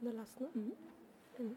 Den? 0.00 0.20
Mm. 1.38 1.56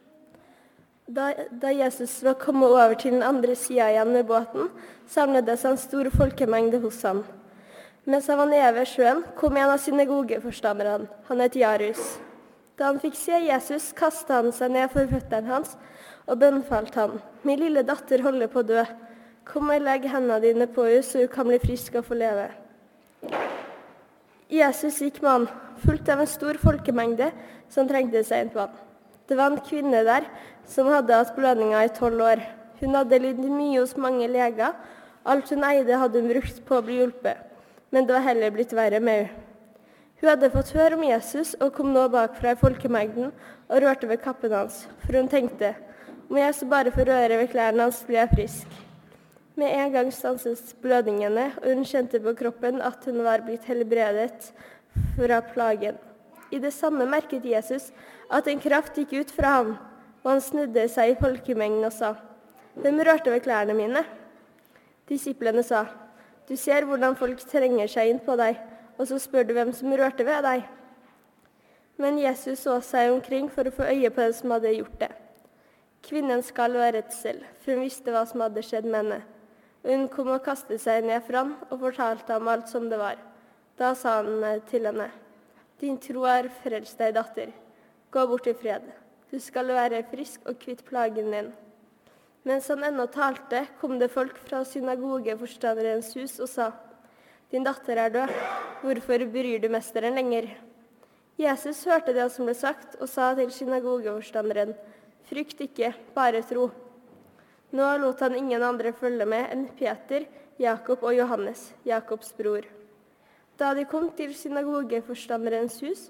Da, 1.08 1.34
da, 1.52 1.72
Jesus 1.72 2.24
var 2.24 2.34
kommet 2.34 2.70
over 2.70 2.94
til 2.94 3.14
den 3.16 3.24
andre 3.24 3.56
sida 3.56 3.86
igjen 3.92 4.12
med 4.12 4.26
båten, 4.28 4.68
samlet 5.08 5.46
det 5.48 5.56
seg 5.62 5.72
en 5.72 5.80
stor 5.80 6.10
folkemengde 6.12 6.82
hos 6.84 6.98
ham. 7.08 7.22
Mens 8.04 8.28
han 8.28 8.42
var 8.42 8.50
nede 8.52 8.74
ved 8.76 8.90
sjøen, 8.92 9.22
kom 9.40 9.56
en 9.56 9.72
av 9.72 9.80
synagogeforstanderne. 9.80 11.08
Han 11.30 11.44
het 11.44 11.56
Jarus. 11.56 12.02
Da 12.76 12.90
han 12.90 13.00
fikk 13.00 13.16
se 13.16 13.40
Jesus, 13.46 13.94
kasta 13.96 14.42
han 14.42 14.52
seg 14.52 14.74
ned 14.76 14.92
for 14.92 15.08
føttene 15.08 15.48
hans 15.48 15.78
og 16.28 16.42
bønnfalt 16.42 17.00
han. 17.00 17.22
Min 17.48 17.64
lille 17.64 17.86
datter 17.88 18.26
holder 18.28 18.52
på 18.52 18.60
å 18.60 18.68
dø. 18.74 18.84
Kom 19.48 19.72
og 19.72 19.88
legg 19.88 20.10
hendene 20.12 20.42
dine 20.44 20.68
på 20.68 20.90
henne, 20.90 21.04
så 21.08 21.24
hun 21.24 21.32
kan 21.32 21.48
bli 21.48 21.64
frisk 21.64 21.96
og 22.02 22.12
få 22.12 22.20
leve. 22.20 22.50
Jesus 24.54 25.00
gikk 25.02 25.22
med 25.24 25.32
han, 25.32 25.46
fulgt 25.84 26.10
av 26.14 26.22
en 26.22 26.30
stor 26.30 26.60
folkemengde 26.62 27.32
som 27.74 27.88
trengte 27.90 28.22
seg 28.28 28.46
inn 28.46 28.52
på 28.54 28.62
han. 28.64 28.76
Det 29.28 29.38
var 29.40 29.52
en 29.52 29.64
kvinne 29.66 30.04
der 30.06 30.28
som 30.70 30.90
hadde 30.92 31.16
hatt 31.16 31.34
blødninger 31.38 31.88
i 31.88 31.94
tolv 31.96 32.22
år. 32.22 32.44
Hun 32.82 32.98
hadde 32.98 33.22
lidd 33.24 33.40
mye 33.40 33.80
hos 33.80 33.96
mange 33.98 34.28
leger. 34.30 34.76
Alt 35.26 35.50
hun 35.54 35.64
eide, 35.64 35.98
hadde 35.98 36.20
hun 36.20 36.30
brukt 36.30 36.60
på 36.68 36.78
å 36.78 36.84
bli 36.86 37.00
hjulpet. 37.00 37.40
Men 37.94 38.06
det 38.06 38.18
var 38.18 38.28
heller 38.28 38.54
blitt 38.54 38.76
verre 38.76 39.00
med 39.00 39.24
henne. 39.24 39.50
Hun 40.24 40.30
hadde 40.30 40.54
fått 40.54 40.70
høre 40.72 40.96
om 40.96 41.02
Jesus 41.04 41.50
og 41.60 41.74
kom 41.76 41.90
nå 41.92 42.06
bakfra 42.08 42.54
i 42.54 42.60
folkemengden 42.62 43.34
og 43.68 43.82
rørte 43.84 44.08
ved 44.08 44.22
kappen 44.24 44.54
hans, 44.56 44.86
for 45.04 45.18
hun 45.20 45.28
tenkte 45.28 45.74
om 46.30 46.38
jeg 46.40 46.56
så 46.56 46.68
bare 46.72 46.94
får 46.96 47.10
røre 47.12 47.42
ved 47.42 47.50
klærne 47.52 47.84
hans, 47.84 48.00
blir 48.08 48.22
jeg 48.22 48.32
frisk. 48.32 48.78
Med 49.56 49.70
en 49.70 49.92
gang 49.94 50.08
stanset 50.14 50.74
blødningene, 50.82 51.52
og 51.62 51.68
hun 51.70 51.86
kjente 51.86 52.18
på 52.20 52.34
kroppen 52.34 52.82
at 52.82 53.06
hun 53.06 53.20
var 53.22 53.44
blitt 53.46 53.68
helbredet 53.70 54.48
fra 55.14 55.42
plagen. 55.46 56.00
I 56.52 56.58
det 56.62 56.74
samme 56.74 57.06
merket 57.06 57.46
Jesus 57.46 57.92
at 58.34 58.48
en 58.50 58.62
kraft 58.62 58.98
gikk 58.98 59.14
ut 59.14 59.34
fra 59.34 59.52
ham, 59.60 59.76
og 60.24 60.32
han 60.32 60.42
snudde 60.42 60.88
seg 60.90 61.12
i 61.12 61.18
folkemengden 61.20 61.86
og 61.86 61.94
sa, 61.94 62.16
Hvem 62.74 63.04
rørte 63.06 63.30
ved 63.30 63.44
klærne 63.46 63.76
mine? 63.78 64.02
Disiplene 65.10 65.62
sa, 65.64 65.86
Du 66.50 66.56
ser 66.58 66.88
hvordan 66.90 67.16
folk 67.16 67.40
trenger 67.46 67.88
seg 67.88 68.10
inn 68.10 68.22
på 68.26 68.36
deg, 68.36 68.58
og 68.98 69.08
så 69.08 69.20
spør 69.22 69.46
du 69.46 69.54
hvem 69.54 69.74
som 69.74 69.94
rørte 69.94 70.26
ved 70.26 70.42
deg. 70.44 70.66
Men 72.02 72.18
Jesus 72.18 72.66
så 72.66 72.80
seg 72.82 73.12
omkring 73.14 73.52
for 73.54 73.70
å 73.70 73.76
få 73.76 73.86
øye 73.86 74.10
på 74.10 74.26
den 74.26 74.34
som 74.34 74.56
hadde 74.56 74.74
gjort 74.74 74.98
det. 75.06 75.12
Kvinnen 76.04 76.42
skal 76.44 76.74
være 76.74 76.98
redsel, 77.04 77.46
for 77.62 77.76
hun 77.78 77.86
visste 77.86 78.12
hva 78.12 78.26
som 78.28 78.42
hadde 78.42 78.66
skjedd 78.66 78.90
med 78.90 79.04
henne. 79.04 79.22
Hun 79.84 80.08
kom 80.08 80.30
og 80.32 80.44
kastet 80.46 80.80
seg 80.80 81.04
ned 81.04 81.24
for 81.26 81.42
ham 81.42 81.54
og 81.70 81.82
fortalte 81.82 82.36
ham 82.36 82.48
alt 82.48 82.70
som 82.72 82.88
det 82.92 83.00
var. 83.02 83.18
Da 83.80 83.92
sa 83.98 84.22
han 84.22 84.44
eh, 84.48 84.62
til 84.70 84.88
henne, 84.88 85.10
Din 85.82 85.98
tro 86.00 86.24
er 86.30 86.48
frelst 86.62 87.02
deg, 87.02 87.16
datter. 87.18 87.50
Gå 88.14 88.24
bort 88.30 88.48
i 88.48 88.54
fred. 88.56 88.86
Du 89.28 89.40
skal 89.42 89.68
være 89.74 90.04
frisk 90.08 90.46
og 90.48 90.60
kvitt 90.62 90.86
plagen 90.88 91.34
din. 91.34 91.50
Mens 92.48 92.70
han 92.72 92.84
ennå 92.86 93.08
talte, 93.12 93.66
kom 93.82 93.98
det 94.00 94.12
folk 94.14 94.38
fra 94.46 94.62
synagogeforstanderens 94.68 96.14
hus 96.16 96.38
og 96.40 96.52
sa, 96.52 96.72
Din 97.52 97.66
datter 97.66 98.00
er 98.00 98.14
død. 98.14 98.32
Hvorfor 98.82 99.26
bryr 99.34 99.60
du 99.60 99.68
mesteren 99.70 100.16
lenger? 100.16 100.48
Jesus 101.38 101.84
hørte 101.86 102.14
det 102.14 102.30
som 102.32 102.48
ble 102.48 102.56
sagt, 102.56 102.96
og 103.02 103.10
sa 103.10 103.34
til 103.36 103.52
synagogeforstanderen, 103.52 104.74
Frykt 105.24 105.62
ikke, 105.64 105.94
bare 106.16 106.42
tro. 106.44 106.68
Nå 107.74 107.90
lot 107.98 108.20
han 108.22 108.36
ingen 108.38 108.64
andre 108.64 108.92
følge 108.94 109.26
med 109.26 109.50
enn 109.50 109.66
Peter, 109.78 110.28
Jakob 110.62 111.02
og 111.02 111.16
Johannes, 111.18 111.72
Jakobs 111.86 112.30
bror. 112.38 112.68
Da 113.58 113.72
de 113.74 113.86
kom 113.90 114.12
til 114.14 114.34
synagogeforstanderens 114.38 115.80
hus, 115.82 116.04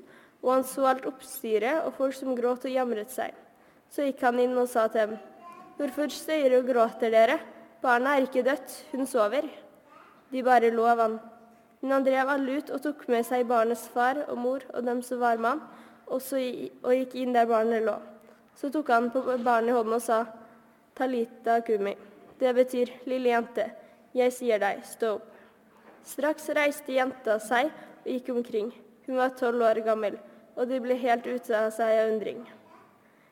og 0.43 0.57
han 0.57 0.65
så 0.67 0.89
alt 0.89 1.07
oppstyret 1.07 1.85
og 1.85 1.95
folk 1.95 2.17
som 2.17 2.35
gråt 2.35 2.67
og 2.67 2.75
jamret 2.75 3.11
seg, 3.15 3.31
så 3.87 4.09
gikk 4.09 4.25
han 4.27 4.41
inn 4.43 4.57
og 4.59 4.67
sa 4.67 4.89
til 4.91 5.07
dem, 5.13 5.21
Hvorfor 5.73 6.11
støyer 6.13 6.53
og 6.59 6.67
gråter 6.67 7.09
dere? 7.09 7.39
Barnet 7.81 8.11
er 8.11 8.27
ikke 8.27 8.43
dødt, 8.45 8.73
hun 8.91 9.07
sover. 9.09 9.47
De 10.29 10.43
bare 10.45 10.69
lo 10.69 10.85
av 10.85 10.99
han. 11.01 11.15
Men 11.81 11.95
han 11.95 12.05
drev 12.05 12.29
alle 12.29 12.59
ut 12.59 12.69
og 12.75 12.83
tok 12.83 13.07
med 13.09 13.25
seg 13.25 13.47
barnets 13.49 13.87
far 13.91 14.21
og 14.27 14.37
mor 14.37 14.67
og 14.69 14.85
dem 14.85 15.01
som 15.03 15.19
var 15.23 15.41
med 15.41 15.55
ham, 15.55 15.63
og, 16.07 16.21
og 16.83 16.93
gikk 16.93 17.15
inn 17.23 17.33
der 17.33 17.49
barnet 17.49 17.87
lå. 17.87 17.97
Så 18.59 18.69
tok 18.69 18.91
han 18.93 19.09
på 19.11 19.23
barnet 19.43 19.73
i 19.73 19.75
hånden 19.75 19.97
og 19.97 20.03
sa, 20.05 20.21
Talita 20.95 21.61
kumi. 21.61 21.95
Det 22.39 22.53
betyr 22.53 22.89
'lille 23.05 23.29
jente'. 23.29 23.71
Jeg 24.13 24.33
sier 24.33 24.59
deg, 24.59 24.83
stå 24.85 25.15
opp. 25.15 25.29
Straks 26.03 26.49
reiste 26.49 26.93
jenta 26.93 27.39
seg 27.39 27.71
og 28.03 28.09
gikk 28.11 28.29
omkring. 28.29 28.73
Hun 29.07 29.15
var 29.15 29.29
tolv 29.39 29.63
år 29.63 29.81
gammel, 29.85 30.19
og 30.55 30.67
de 30.69 30.79
ble 30.79 30.97
helt 30.99 31.25
ute 31.27 31.55
av 31.57 31.71
seg 31.71 31.97
av 31.99 32.11
undring. 32.11 32.43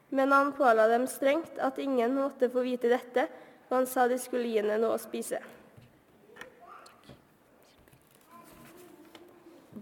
Men 0.09 0.31
han 0.31 0.53
påla 0.53 0.87
dem 0.87 1.07
strengt 1.07 1.59
at 1.59 1.77
ingen 1.79 2.15
måtte 2.15 2.49
få 2.49 2.63
vite 2.65 2.89
dette, 2.91 3.27
og 3.69 3.77
han 3.77 3.87
sa 3.87 4.07
de 4.07 4.17
skulle 4.19 4.49
gi 4.49 4.57
henne 4.59 4.79
noe 4.81 4.97
å 4.97 5.03
spise. 5.03 5.39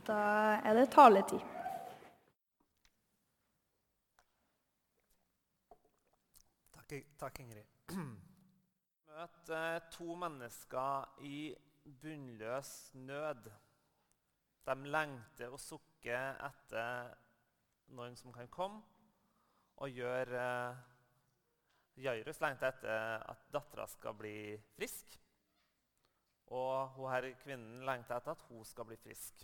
Da 0.06 0.20
er 0.66 0.78
det 0.78 0.90
taletid. 0.94 1.42
Takk, 6.78 7.04
takk 7.22 7.44
Ingrid. 7.46 7.69
Møt 7.90 9.50
eh, 9.54 9.80
to 9.92 10.16
mennesker 10.20 11.24
i 11.26 11.40
bunnløs 12.02 12.72
nød. 12.94 13.50
De 14.70 14.76
lengter 14.94 15.50
og 15.50 15.62
sukker 15.62 16.38
etter 16.46 17.10
noen 17.98 18.18
som 18.20 18.34
kan 18.36 18.52
komme 18.54 18.84
og 19.80 19.96
gjøre 19.96 20.44
eh, 20.44 20.84
Jairus 22.00 22.40
lengter 22.44 22.70
etter 22.72 23.24
at 23.32 23.48
dattera 23.52 23.88
skal 23.90 24.16
bli 24.20 24.36
frisk. 24.76 25.18
Og 26.56 26.96
hun 26.96 27.12
her 27.12 27.32
kvinnen 27.42 27.84
lengter 27.88 28.20
etter 28.20 28.38
at 28.38 28.46
hun 28.50 28.64
skal 28.66 28.88
bli 28.90 28.98
frisk. 29.02 29.44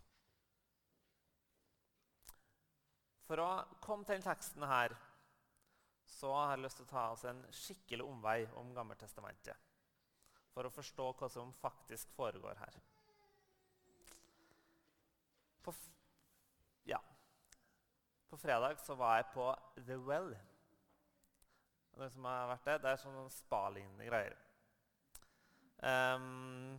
For 3.26 3.42
å 3.42 3.50
komme 3.82 4.06
til 4.06 4.20
denne 4.20 4.30
teksten 4.30 4.66
her, 4.70 4.94
så 6.06 6.32
har 6.34 6.54
jeg 6.54 6.64
lyst 6.64 6.80
til 6.80 6.88
å 6.88 6.92
ta 6.92 7.06
oss 7.14 7.26
en 7.28 7.42
skikkelig 7.54 8.06
omvei 8.06 8.40
om 8.60 8.74
Gammeltestamentet. 8.76 9.58
For 10.54 10.68
å 10.68 10.74
forstå 10.74 11.08
hva 11.20 11.30
som 11.32 11.52
faktisk 11.60 12.14
foregår 12.16 12.60
her. 12.62 12.78
På, 15.66 15.74
ja. 16.88 17.02
på 18.30 18.40
fredag 18.40 18.80
så 18.86 18.96
var 19.00 19.20
jeg 19.20 19.32
på 19.34 19.50
The 19.82 19.98
Well. 20.00 20.32
Det, 21.96 22.12
der? 22.16 22.80
Det 22.84 22.92
er 22.92 23.02
sånne 23.02 23.28
spa-lignende 23.32 24.08
greier. 24.08 24.36
Um, 25.86 26.76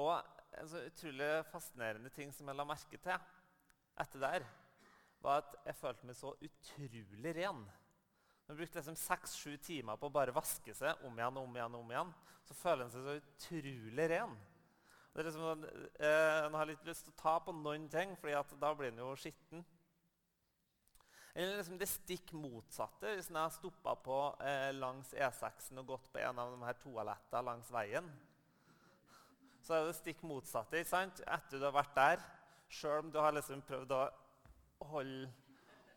og 0.00 0.16
en 0.58 0.68
så 0.68 0.82
utrolig 0.86 1.30
fascinerende 1.50 2.10
ting 2.14 2.32
som 2.34 2.48
jeg 2.48 2.58
la 2.58 2.66
merke 2.68 3.00
til 3.00 3.30
etter 4.00 4.22
der, 4.22 4.44
var 5.24 5.42
at 5.42 5.56
jeg 5.68 5.78
følte 5.78 6.08
meg 6.08 6.16
så 6.18 6.32
utrolig 6.34 7.32
ren. 7.38 7.64
Man 8.46 8.56
brukte 8.56 8.78
liksom 8.78 8.96
seks-sju 8.96 9.56
timer 9.64 9.96
på 9.96 10.10
å 10.10 10.12
bare 10.12 10.34
vaske 10.36 10.74
seg 10.76 11.04
om 11.06 11.16
igjen 11.16 11.38
om 11.40 11.54
igjen, 11.56 11.76
om 11.78 11.94
igjen, 11.94 12.10
så 12.44 12.56
føler 12.58 12.84
en 12.84 12.92
seg 12.92 13.06
så 13.06 13.14
utrolig 13.20 14.08
ren. 14.12 14.34
Det 15.14 15.22
er 15.22 15.28
liksom, 15.30 15.64
eh, 16.00 16.44
En 16.44 16.54
har 16.58 16.66
litt 16.66 16.84
lyst 16.84 17.06
til 17.06 17.14
å 17.14 17.22
ta 17.22 17.38
på 17.40 17.54
noen 17.54 17.88
ting, 17.88 18.16
for 18.16 18.58
da 18.60 18.74
blir 18.74 18.90
en 18.92 18.98
jo 18.98 19.14
skitten. 19.16 19.64
Eller 21.34 21.56
liksom 21.56 21.78
det 21.78 21.88
stikk 21.88 22.32
motsatte. 22.32 23.14
Hvis 23.14 23.30
en 23.30 23.40
har 23.40 23.50
stoppa 23.50 23.96
på 23.98 24.18
eh, 24.40 24.70
langs 24.74 25.14
E6-en 25.14 25.80
og 25.82 25.86
gått 25.94 26.12
på 26.12 26.20
en 26.22 26.38
av 26.38 26.52
de 26.52 26.66
her 26.66 26.76
toalettene 26.82 27.42
langs 27.48 27.70
veien, 27.74 28.10
så 29.64 29.78
er 29.78 29.88
det 29.88 29.96
stikk 29.96 30.20
motsatte. 30.22 30.78
ikke 30.78 30.92
sant? 30.92 31.22
Etter 31.26 31.58
du 31.58 31.64
har 31.64 31.74
vært 31.74 31.96
der, 31.96 32.22
sjøl 32.68 33.06
om 33.06 33.10
du 33.10 33.18
har 33.18 33.32
liksom 33.34 33.64
prøvd 33.66 33.96
å 33.96 34.02
holde 34.92 35.30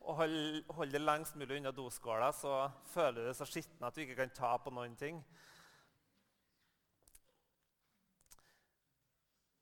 og 0.08 0.16
holde, 0.22 0.64
hold 0.72 0.94
det 0.94 1.02
lengst 1.04 1.36
mulig 1.36 1.60
unna 1.60 1.74
doskåla, 1.76 2.32
så 2.32 2.70
føler 2.94 3.20
du 3.20 3.28
deg 3.28 3.36
så 3.36 3.48
skitten 3.48 3.84
at 3.84 3.96
du 3.96 4.06
ikke 4.06 4.16
kan 4.22 4.32
ta 4.36 4.54
på 4.64 4.72
noen 4.72 4.96
ting. 5.00 5.20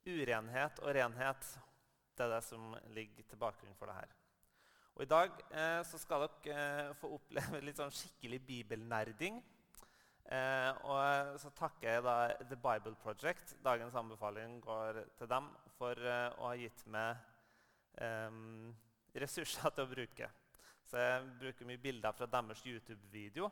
Urenhet 0.06 0.78
og 0.84 0.94
renhet 0.94 1.48
det 2.16 2.24
er 2.24 2.32
det 2.32 2.44
som 2.46 2.70
ligger 2.94 3.26
til 3.28 3.40
bakgrunn 3.40 3.74
for 3.76 3.90
det 3.90 3.98
her. 3.98 4.14
Og 4.96 5.02
I 5.04 5.10
dag 5.10 5.42
eh, 5.50 5.82
så 5.84 5.98
skal 6.00 6.22
dere 6.24 6.62
eh, 6.86 6.94
få 6.96 7.10
oppleve 7.18 7.60
litt 7.66 7.76
sånn 7.76 7.92
skikkelig 7.92 8.38
bibelnerding. 8.46 9.42
Eh, 10.32 10.70
og 10.88 11.36
så 11.42 11.50
takker 11.58 11.90
jeg 11.90 12.06
da 12.06 12.16
The 12.40 12.56
Bible 12.56 12.94
Project. 13.02 13.58
Dagens 13.66 13.98
anbefaling 13.98 14.56
går 14.64 15.02
til 15.18 15.28
dem 15.34 15.50
for 15.76 16.00
eh, 16.00 16.30
å 16.38 16.48
ha 16.48 16.56
gitt 16.56 16.86
meg 16.88 17.20
eh, 18.00 18.40
ressurser 19.22 19.72
til 19.74 19.86
å 19.86 19.90
bruke. 19.90 20.28
Så 20.86 21.00
jeg 21.02 21.30
bruker 21.40 21.66
mye 21.66 21.82
bilder 21.82 22.14
fra 22.14 22.28
deres 22.30 22.62
YouTube-video 22.66 23.48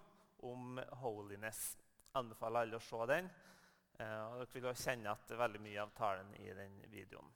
om 0.47 0.79
holiness. 1.03 1.77
Anbefaler 2.15 2.67
alle 2.67 2.79
å 2.79 2.85
se 2.85 3.07
den. 3.11 3.31
Eh, 3.99 4.21
og 4.27 4.41
dere 4.41 4.53
vil 4.55 4.69
også 4.71 4.91
kjenne 4.91 5.11
at 5.11 5.25
det 5.29 5.35
er 5.37 5.43
veldig 5.43 5.63
mye 5.63 5.83
av 5.83 5.95
talen 5.99 6.31
i 6.39 6.51
den 6.55 6.79
videoen. 6.91 7.33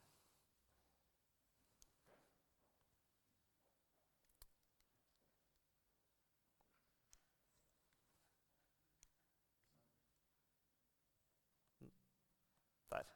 Der. 12.91 13.07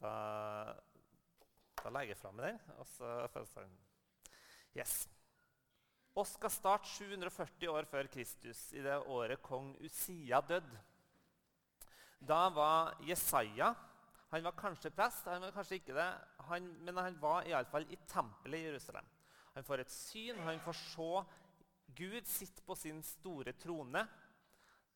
Da, 0.00 0.14
da 1.82 1.92
legger 1.94 2.16
jeg 2.16 2.20
fra 2.20 2.32
meg 2.36 2.50
den, 2.50 2.64
og 2.76 2.88
så 2.96 3.18
følger 3.32 3.60
den. 3.62 3.85
Yes. 4.76 5.06
Oskar 6.16 6.48
skal 6.48 6.52
starte 6.52 6.88
740 6.88 7.70
år 7.72 7.88
før 7.88 8.08
Kristus, 8.12 8.60
i 8.76 8.82
det 8.84 8.96
året 9.12 9.40
kong 9.44 9.70
Usia 9.84 10.42
døde. 10.44 10.80
Da 12.20 12.48
var 12.48 12.96
Jesaja 13.04 13.74
Han 14.32 14.42
var 14.42 14.56
kanskje 14.58 14.90
prest, 14.90 15.28
han 15.30 15.44
var 15.44 15.52
kanskje 15.54 15.76
ikke 15.78 15.94
det, 15.94 16.06
han, 16.48 16.64
men 16.82 16.96
han 16.98 17.14
var 17.20 17.46
iallfall 17.46 17.84
i 17.94 17.98
tempelet 18.10 18.58
i 18.58 18.64
Jerusalem. 18.64 19.06
Han 19.54 19.64
får 19.64 19.84
et 19.84 19.92
syn, 19.94 20.40
han 20.42 20.58
får 20.60 20.74
se 20.80 21.10
Gud 21.96 22.26
sitte 22.26 22.64
på 22.66 22.74
sin 22.74 22.98
store 23.06 23.54
trone. 23.56 24.02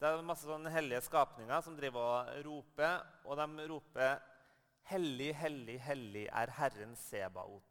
Det 0.00 0.08
er 0.08 0.26
masse 0.26 0.48
sånne 0.48 0.72
hellige 0.74 1.04
skapninger 1.06 1.62
som 1.62 1.78
driver 1.78 2.02
og 2.02 2.44
roper, 2.48 3.06
og 3.24 3.38
de 3.38 3.68
roper 3.70 4.18
'Hellig, 4.90 5.30
hellig, 5.36 5.78
hellig 5.80 6.26
er 6.26 6.50
Herren 6.50 6.96
Sebaot'. 6.98 7.69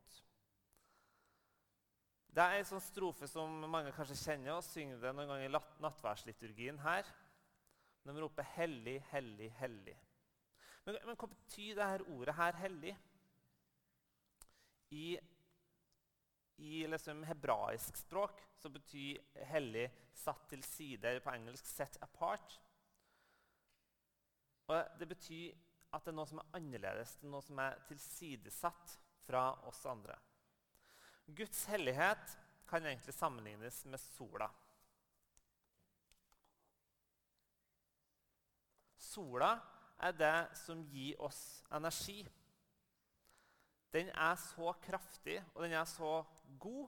Det 2.39 2.45
er 2.47 2.62
en 2.62 2.68
sånn 2.69 2.80
strofe 2.80 3.27
som 3.27 3.51
mange 3.68 3.91
kanskje 3.91 4.15
kjenner, 4.15 4.53
og 4.56 4.63
synger 4.63 5.01
det 5.01 5.09
noen 5.12 5.27
ganger 5.27 5.50
i 5.50 5.59
nattværsliturgien 5.83 6.77
her. 6.80 7.07
De 8.07 8.13
roper 8.15 8.47
'hellig, 8.53 8.94
hellig, 9.09 9.50
hellig'. 9.57 9.97
Men, 10.86 11.00
men 11.03 11.18
hva 11.19 11.27
betyr 11.33 11.75
dette 11.75 12.07
ordet 12.13 12.36
her 12.38 12.56
'hellig'? 12.62 12.94
I, 14.95 15.19
i 16.63 16.88
liksom 16.88 17.25
hebraisk 17.27 18.00
språk 18.06 18.39
så 18.56 18.71
betyr 18.71 19.19
'hellig' 19.51 19.91
satt 20.24 20.47
til 20.53 20.63
side, 20.63 21.03
eller 21.03 21.19
på 21.19 21.36
engelsk 21.36 21.68
'set 21.68 22.00
apart'. 22.07 22.56
Og 24.71 25.00
Det 25.00 25.12
betyr 25.12 25.59
at 25.91 26.06
det 26.06 26.15
er 26.15 26.19
noe 26.21 26.31
som 26.31 26.39
er 26.39 26.56
annerledes, 26.56 27.18
det 27.19 27.27
er 27.27 27.36
noe 27.36 27.44
som 27.44 27.59
er 27.59 27.83
tilsidesatt 27.91 29.00
fra 29.27 29.50
oss 29.68 29.83
andre. 29.86 30.15
Guds 31.36 31.66
hellighet 31.70 32.38
kan 32.70 32.86
egentlig 32.86 33.14
sammenlignes 33.14 33.84
med 33.86 34.02
sola. 34.02 34.50
Sola 38.98 39.54
er 40.00 40.14
det 40.16 40.36
som 40.58 40.84
gir 40.92 41.20
oss 41.26 41.64
energi. 41.76 42.22
Den 43.94 44.12
er 44.14 44.38
så 44.38 44.74
kraftig 44.86 45.40
og 45.56 45.64
den 45.66 45.74
er 45.80 45.88
så 45.90 46.22
god 46.62 46.88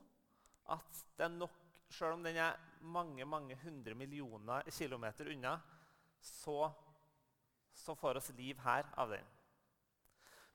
at 0.72 1.04
det 1.18 1.28
er 1.28 1.36
nok 1.40 1.58
Selv 1.92 2.14
om 2.16 2.22
den 2.24 2.38
er 2.40 2.56
mange 2.88 3.26
mange 3.28 3.56
hundre 3.60 3.92
millioner 4.00 4.64
kilometer 4.72 5.28
unna, 5.28 5.58
så, 6.22 6.72
så 7.76 7.96
får 8.00 8.16
oss 8.22 8.30
liv 8.38 8.56
her 8.64 8.88
av 8.96 9.12
den. 9.12 9.26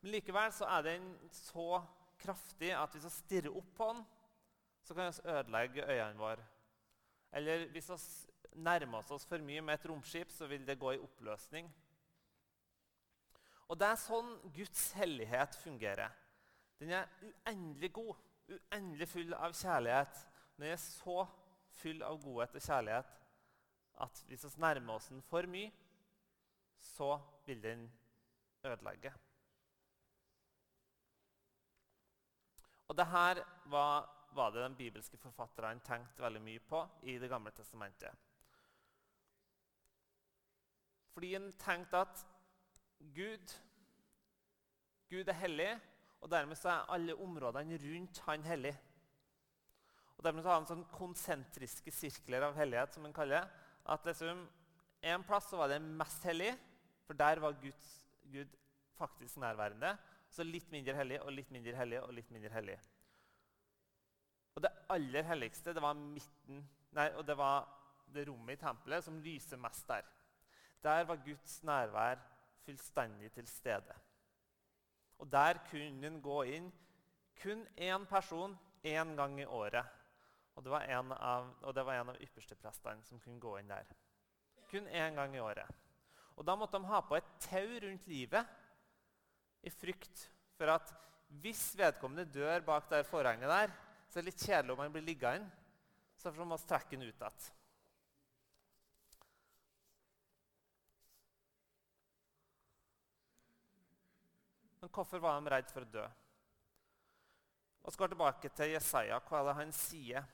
Men 0.00 0.14
likevel 0.14 0.54
så 0.56 0.64
er 0.78 0.86
den 0.86 1.10
så 1.28 1.82
kraftig 2.20 2.72
at 2.76 2.92
hvis 2.94 3.06
vi 3.06 3.14
stirrer 3.14 3.56
opp 3.56 3.72
på 3.76 3.88
den, 3.92 4.04
så 4.86 4.94
kan 4.94 5.10
vi 5.10 5.30
ødelegge 5.30 5.86
øynene 5.86 6.20
våre. 6.20 6.44
Eller 7.32 7.66
hvis 7.74 7.90
vi 7.90 8.62
nærmer 8.62 9.12
oss 9.12 9.26
for 9.26 9.42
mye 9.42 9.60
med 9.60 9.74
et 9.74 9.88
romskip, 9.90 10.30
så 10.32 10.46
vil 10.46 10.66
det 10.66 10.78
gå 10.78 10.92
i 10.92 11.02
oppløsning. 11.02 11.68
Og 13.68 13.78
Det 13.78 13.88
er 13.88 13.98
sånn 13.98 14.30
Guds 14.54 14.92
hellighet 14.94 15.58
fungerer. 15.58 16.14
Den 16.78 16.92
er 16.94 17.08
uendelig 17.22 17.92
god, 17.92 18.14
uendelig 18.48 19.08
full 19.10 19.34
av 19.34 19.56
kjærlighet. 19.58 20.20
Den 20.56 20.70
er 20.70 20.80
så 20.80 21.24
full 21.80 22.02
av 22.06 22.20
godhet 22.22 22.54
og 22.54 22.62
kjærlighet 22.62 23.16
at 24.04 24.22
hvis 24.28 24.44
vi 24.44 24.60
nærmer 24.60 24.98
oss 24.98 25.08
den 25.08 25.22
for 25.24 25.48
mye, 25.50 25.72
så 26.78 27.16
vil 27.46 27.62
den 27.62 27.86
ødelegge. 28.64 29.12
Og 32.88 32.96
det 32.96 33.06
her 33.10 33.42
var, 33.72 34.06
var, 34.32 34.50
det 34.50 34.62
den 34.62 34.76
bibelske 34.78 35.18
forfatterne 35.18 35.82
tenkte 35.84 36.22
veldig 36.22 36.42
mye 36.42 36.62
på 36.62 36.82
i 37.02 37.18
Det 37.18 37.30
gamle 37.30 37.50
testamentet. 37.50 38.14
Fordi 41.16 41.34
en 41.34 41.52
tenkte 41.58 41.98
at 42.04 42.26
Gud, 43.16 43.54
Gud 45.10 45.28
er 45.28 45.38
hellig, 45.40 45.70
og 46.20 46.30
dermed 46.30 46.64
er 46.64 46.92
alle 46.92 47.16
områdene 47.16 47.78
rundt 47.82 48.20
han 48.26 48.44
hellig. 48.44 48.74
Og 50.16 50.24
Dermed 50.24 50.46
har 50.48 50.56
han 50.58 50.68
sånn 50.68 50.84
konsentriske 50.94 51.92
sirkler 51.92 52.46
av 52.46 52.56
hellighet, 52.56 52.94
som 52.96 53.04
en 53.06 53.14
kaller 53.16 53.42
det. 53.42 53.64
At 53.92 54.06
liksom, 54.08 54.46
En 55.02 55.22
plass 55.22 55.52
var 55.52 55.68
det 55.68 55.76
mest 55.84 56.24
hellig, 56.24 56.54
for 57.06 57.14
der 57.14 57.38
var 57.38 57.52
Guds, 57.60 57.90
Gud 58.32 58.48
faktisk 58.96 59.36
nærværende. 59.38 59.92
Så 60.30 60.44
litt 60.44 60.70
mindre 60.72 60.96
hellig 60.98 61.20
og 61.22 61.32
litt 61.32 61.50
mindre 61.54 61.76
hellig 61.78 62.00
og 62.02 62.12
litt 62.16 62.30
mindre 62.34 62.52
hellig. 62.52 62.76
Og 64.56 64.62
det 64.64 64.72
aller 64.92 65.26
helligste 65.28 65.74
det 65.76 65.82
var 65.84 65.96
midten, 65.98 66.62
nei, 66.96 67.10
og 67.16 67.26
det 67.28 67.36
var 67.36 67.66
det 68.12 68.24
rommet 68.28 68.56
i 68.56 68.62
tempelet 68.62 69.04
som 69.04 69.20
lyser 69.20 69.60
mest 69.60 69.86
der. 69.88 70.06
Der 70.82 71.04
var 71.04 71.22
Guds 71.24 71.62
nærvær 71.66 72.20
fullstendig 72.64 73.32
til 73.32 73.46
stede. 73.48 73.94
Og 75.18 75.28
der 75.32 75.60
kunne 75.70 76.06
en 76.06 76.20
gå 76.22 76.42
inn 76.56 76.72
kun 77.42 77.66
én 77.76 78.04
person 78.08 78.56
én 78.84 79.16
gang 79.16 79.40
i 79.40 79.44
året. 79.44 79.84
Og 80.54 80.64
det 80.64 80.72
var 80.72 80.80
en 80.88 81.12
av, 81.12 81.50
og 81.62 81.74
det 81.74 81.84
var 81.84 82.00
en 82.00 82.08
av 82.08 82.20
yppersteprestene 82.20 83.04
som 83.04 83.20
kunne 83.20 83.40
gå 83.40 83.58
inn 83.58 83.68
der. 83.68 83.88
Kun 84.70 84.88
én 84.88 85.14
gang 85.14 85.36
i 85.36 85.40
året. 85.40 85.68
Og 86.36 86.46
Da 86.46 86.56
måtte 86.56 86.78
de 86.78 86.86
ha 86.86 87.00
på 87.00 87.16
et 87.16 87.28
tau 87.40 87.78
rundt 87.82 88.06
livet 88.06 88.46
i 89.66 89.72
frykt 89.74 90.28
for 90.56 90.70
at 90.70 90.92
hvis 91.42 91.74
vedkommende 91.78 92.28
dør 92.30 92.62
bak 92.64 92.88
det 92.90 93.06
forhenget 93.08 93.50
der, 93.50 93.72
så 94.08 94.18
er 94.18 94.22
det 94.22 94.30
litt 94.30 94.44
kjedelig 94.46 94.74
om 94.74 94.82
han 94.84 94.92
blir 94.94 95.06
liggende. 95.06 95.50
Så 96.16 96.28
derfor 96.28 96.46
må 96.48 96.56
vi 96.56 96.68
trekke 96.70 96.94
han 96.94 97.02
ut 97.02 97.24
igjen. 97.24 97.48
Men 104.80 104.92
hvorfor 104.94 105.18
var 105.18 105.42
de 105.42 105.50
redd 105.50 105.74
for 105.74 105.82
å 105.82 105.90
dø? 105.96 106.06
Og 107.82 107.92
så 107.92 107.98
går 107.98 108.14
tilbake 108.14 108.50
til 108.54 108.72
Jesaja. 108.72 109.18
Hva 109.26 109.40
er 109.40 109.48
det 109.48 109.58
han 109.58 109.74
sier? 109.74 110.30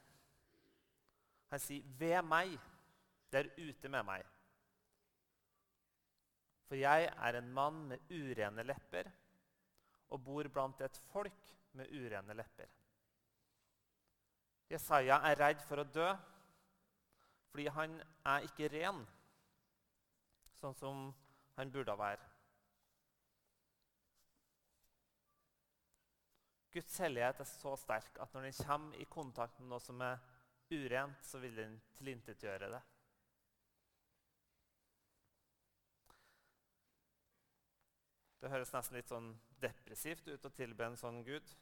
Han 1.53 1.61
sier, 1.61 1.83
'Ved 1.99 2.23
meg, 2.25 2.59
der 3.33 3.49
ute 3.57 3.89
med 3.89 4.05
meg.' 4.09 4.29
For 6.69 6.77
jeg 6.81 7.11
er 7.13 7.37
en 7.37 7.51
mann 7.53 7.83
med 7.89 8.01
urene 8.09 8.65
lepper 8.65 9.11
og 10.13 10.21
bor 10.25 10.49
blant 10.53 10.81
et 10.85 10.99
folk 11.11 11.55
med 11.79 11.91
urene 11.93 12.37
lepper. 12.37 12.69
Jesaja 14.73 15.19
er 15.29 15.41
redd 15.41 15.65
for 15.69 15.83
å 15.83 15.89
dø 15.89 16.11
fordi 17.53 17.67
han 17.69 17.99
er 18.25 18.47
ikke 18.47 18.71
ren, 18.73 19.03
sånn 20.57 20.77
som 20.79 21.03
han 21.59 21.73
burde 21.73 21.93
være. 22.01 22.29
Guds 26.73 26.97
hellighet 27.05 27.43
er 27.45 27.51
så 27.51 27.75
sterk 27.77 28.17
at 28.25 28.33
når 28.33 28.49
den 28.49 28.57
kommer 28.63 28.97
i 28.97 29.05
kontakt 29.13 29.61
med 29.61 29.69
noe 29.69 29.85
som 29.85 30.01
er 30.01 30.17
urent, 30.73 31.21
så 31.29 31.43
vil 31.43 31.59
den 31.61 31.77
tilintetgjøre 31.99 32.71
det. 32.73 32.81
Det 38.41 38.51
høres 38.51 38.73
nesten 38.73 38.97
litt 38.97 39.13
sånn 39.13 39.29
depressivt 39.63 40.29
ut 40.33 40.49
å 40.49 40.55
tilbe 40.57 40.87
en 40.87 40.99
sånn 40.99 41.23
Gud. 41.27 41.55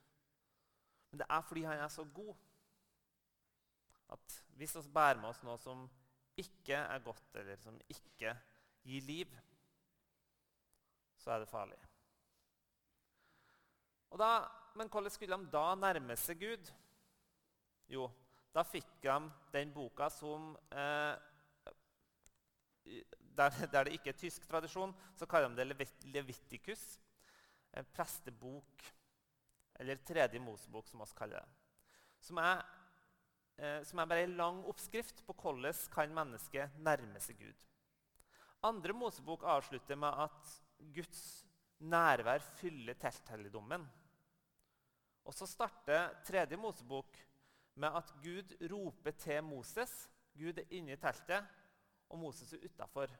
Men 1.10 1.22
det 1.22 1.28
er 1.28 1.44
fordi 1.46 1.66
han 1.66 1.82
er 1.82 1.92
så 1.92 2.04
god 2.04 2.34
at 4.10 4.36
hvis 4.58 4.74
vi 4.76 4.82
bærer 4.94 5.20
med 5.20 5.30
oss 5.30 5.42
noe 5.46 5.58
som 5.62 5.84
ikke 6.40 6.78
er 6.78 7.02
godt, 7.04 7.36
eller 7.38 7.58
som 7.60 7.76
ikke 7.92 8.34
gir 8.86 9.06
liv, 9.06 9.34
så 11.20 11.34
er 11.34 11.42
det 11.42 11.50
farlig. 11.50 11.78
Da, 14.18 14.30
men 14.74 14.88
hvordan 14.90 15.12
skulle 15.12 15.36
de 15.36 15.50
da 15.52 15.74
nærme 15.78 16.16
seg 16.18 16.40
Gud? 16.40 16.70
Jo, 17.90 18.08
da 18.54 18.64
fikk 18.66 18.88
de 19.04 19.18
den 19.54 19.70
boka 19.74 20.08
som 20.10 20.56
eh, 20.72 21.14
der, 23.36 23.54
der, 23.72 23.84
det 23.84 23.94
ikke 23.94 24.10
er 24.10 24.18
tysk 24.18 24.48
tradisjon, 24.50 24.94
så 25.16 25.26
kaller 25.26 25.48
de 25.54 25.62
det 25.62 25.88
Leviticus. 26.14 26.98
En 27.72 27.86
prestebok, 27.94 28.84
eller 29.80 29.96
tredje 30.04 30.40
Mosebok, 30.42 30.88
som 30.88 31.00
vi 31.00 31.06
kaller 31.16 31.40
det. 31.40 31.92
Som 32.20 32.38
er, 32.42 32.64
eh, 33.56 33.82
som 33.84 33.98
er 33.98 34.06
bare 34.06 34.24
en 34.26 34.36
lang 34.36 34.64
oppskrift 34.68 35.22
på 35.26 35.36
hvordan 35.42 35.86
kan 35.92 36.14
mennesket 36.14 36.76
nærme 36.78 37.20
seg 37.20 37.38
Gud. 37.38 37.66
Andre 38.62 38.92
Mosebok 38.92 39.44
avslutter 39.48 39.96
med 39.96 40.26
at 40.26 40.50
Guds 40.92 41.46
nærvær 41.80 42.42
fyller 42.58 42.98
telthelligdommen. 43.00 43.86
Og 45.24 45.34
så 45.34 45.46
starter 45.46 46.10
tredje 46.26 46.56
Mosebok 46.56 47.16
med 47.74 47.96
at 47.96 48.12
Gud 48.22 48.54
roper 48.72 49.10
til 49.10 49.44
Moses. 49.44 50.10
Gud 50.36 50.58
er 50.58 50.68
inne 50.76 50.92
i 50.92 51.00
teltet, 51.00 51.46
og 52.08 52.18
Moses 52.18 52.52
er 52.52 52.64
utafor. 52.64 53.12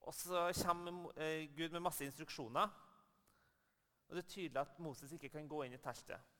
Og 0.00 0.14
så 0.14 0.48
kommer 0.64 1.12
eh, 1.20 1.48
Gud 1.56 1.68
med 1.68 1.80
masse 1.80 2.04
instruksjoner. 2.04 2.68
Og 4.08 4.16
det 4.16 4.24
er 4.24 4.32
tydelig 4.32 4.60
at 4.62 4.78
Moses 4.80 5.12
ikke 5.12 5.30
kan 5.32 5.48
gå 5.48 5.62
inn 5.66 5.76
i 5.76 5.80
teltet. 5.82 6.34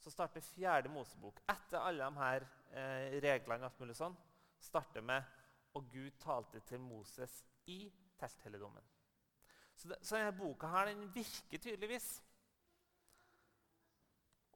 Så 0.00 0.12
starter 0.12 0.44
fjerde 0.44 0.92
Mosebok. 0.92 1.40
Etter 1.48 1.80
alle 1.80 2.06
de 2.06 2.20
her 2.20 2.46
eh, 2.72 3.18
reglene 3.24 3.68
alt 3.68 3.80
mulig 3.80 3.96
sånn, 3.98 4.16
starter 4.60 5.04
med 5.04 5.24
og 5.78 5.86
Gud 5.92 6.16
talte 6.20 6.60
til 6.66 6.80
Moses 6.82 7.42
i 7.70 7.84
telthelligdommen. 8.18 8.84
Så, 9.76 9.92
så 10.02 10.16
denne 10.16 10.32
boka 10.36 10.68
her, 10.72 10.90
den 10.90 11.06
virker 11.14 11.62
tydeligvis. 11.62 12.08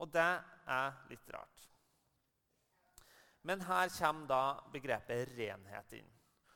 Og 0.02 0.10
det 0.12 0.26
er 0.74 0.96
litt 1.08 1.30
rart. 1.32 1.62
Men 3.44 3.62
her 3.68 3.92
kommer 3.92 4.28
da 4.28 4.42
begrepet 4.72 5.36
renhet 5.36 5.96
inn. 6.00 6.10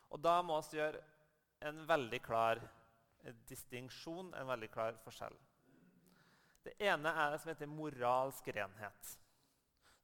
Og 0.09 0.21
da 0.25 0.41
må 0.43 0.57
vi 0.71 0.81
gjøre 0.81 1.03
en 1.69 1.83
veldig 1.89 2.21
klar 2.25 2.61
distinksjon, 3.49 4.35
en 4.35 4.51
veldig 4.51 4.71
klar 4.73 4.99
forskjell. 5.05 5.37
Det 6.65 6.75
ene 6.85 7.13
er 7.15 7.33
det 7.33 7.41
som 7.43 7.53
heter 7.53 7.71
moralsk 7.71 8.49
renhet. 8.55 9.15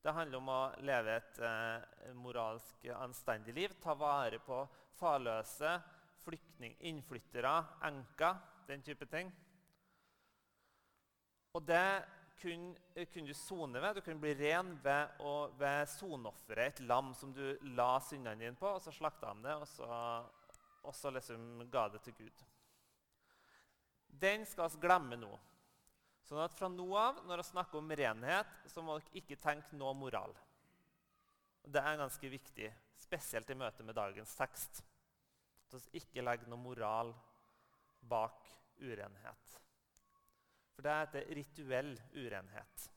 Det 0.04 0.12
handler 0.12 0.40
om 0.40 0.50
å 0.52 0.62
leve 0.84 1.14
et 1.16 1.38
eh, 1.40 2.10
moralsk 2.16 2.88
anstendig 2.92 3.54
liv. 3.56 3.74
Ta 3.80 3.94
vare 3.96 4.38
på 4.44 4.58
farløse, 4.98 5.78
flyktning, 6.24 6.76
innflyttere, 6.88 7.54
enker, 7.88 8.36
den 8.68 8.84
type 8.84 9.08
ting. 9.08 9.32
Og 11.54 11.64
det 11.64 12.04
kunne, 12.40 12.74
kunne 13.12 13.32
du 13.32 13.34
sone 13.38 13.80
ved. 13.80 13.96
Du 13.96 14.04
kunne 14.04 14.20
bli 14.20 14.34
ren 14.38 14.74
ved, 14.84 15.20
ved 15.60 15.88
sonofferet, 15.94 16.80
et 16.80 16.84
lam 16.88 17.12
som 17.16 17.32
du 17.32 17.44
la 17.76 17.94
syndene 18.04 18.40
dine 18.40 18.58
på, 18.60 18.74
og 18.76 18.82
så 18.84 18.92
slakta 18.92 19.32
de 19.32 19.46
det, 19.46 19.54
og 19.56 19.68
så, 19.70 20.00
og 20.84 20.96
så 20.96 21.14
liksom 21.14 21.64
ga 21.72 21.88
det 21.94 22.02
til 22.04 22.18
Gud. 22.18 22.44
Den 24.20 24.46
skal 24.46 24.70
vi 24.70 24.82
glemme 24.84 25.18
nå. 25.18 25.32
Sånn 26.24 26.40
at 26.40 26.54
Fra 26.56 26.70
nå 26.72 26.86
av 26.96 27.20
når 27.28 27.42
vi 27.42 27.50
snakker 27.50 27.80
om 27.80 27.92
renhet, 28.00 28.50
så 28.70 28.82
må 28.82 28.96
dere 28.98 29.20
ikke 29.20 29.40
tenke 29.42 29.76
noe 29.76 29.92
moral. 29.98 30.32
Det 31.64 31.80
er 31.80 32.00
ganske 32.00 32.30
viktig, 32.30 32.70
spesielt 33.00 33.50
i 33.50 33.56
møte 33.58 33.84
med 33.84 33.96
dagens 33.96 34.34
tekst. 34.38 34.82
At 35.74 35.88
vi 35.90 36.00
ikke 36.00 36.22
legger 36.22 36.48
noe 36.48 36.60
moral 36.60 37.10
bak 38.06 38.44
urenhet. 38.78 39.54
For 40.74 40.86
det 40.86 40.96
heter 41.00 41.30
rituell 41.38 41.92
urenhet. 42.14 42.88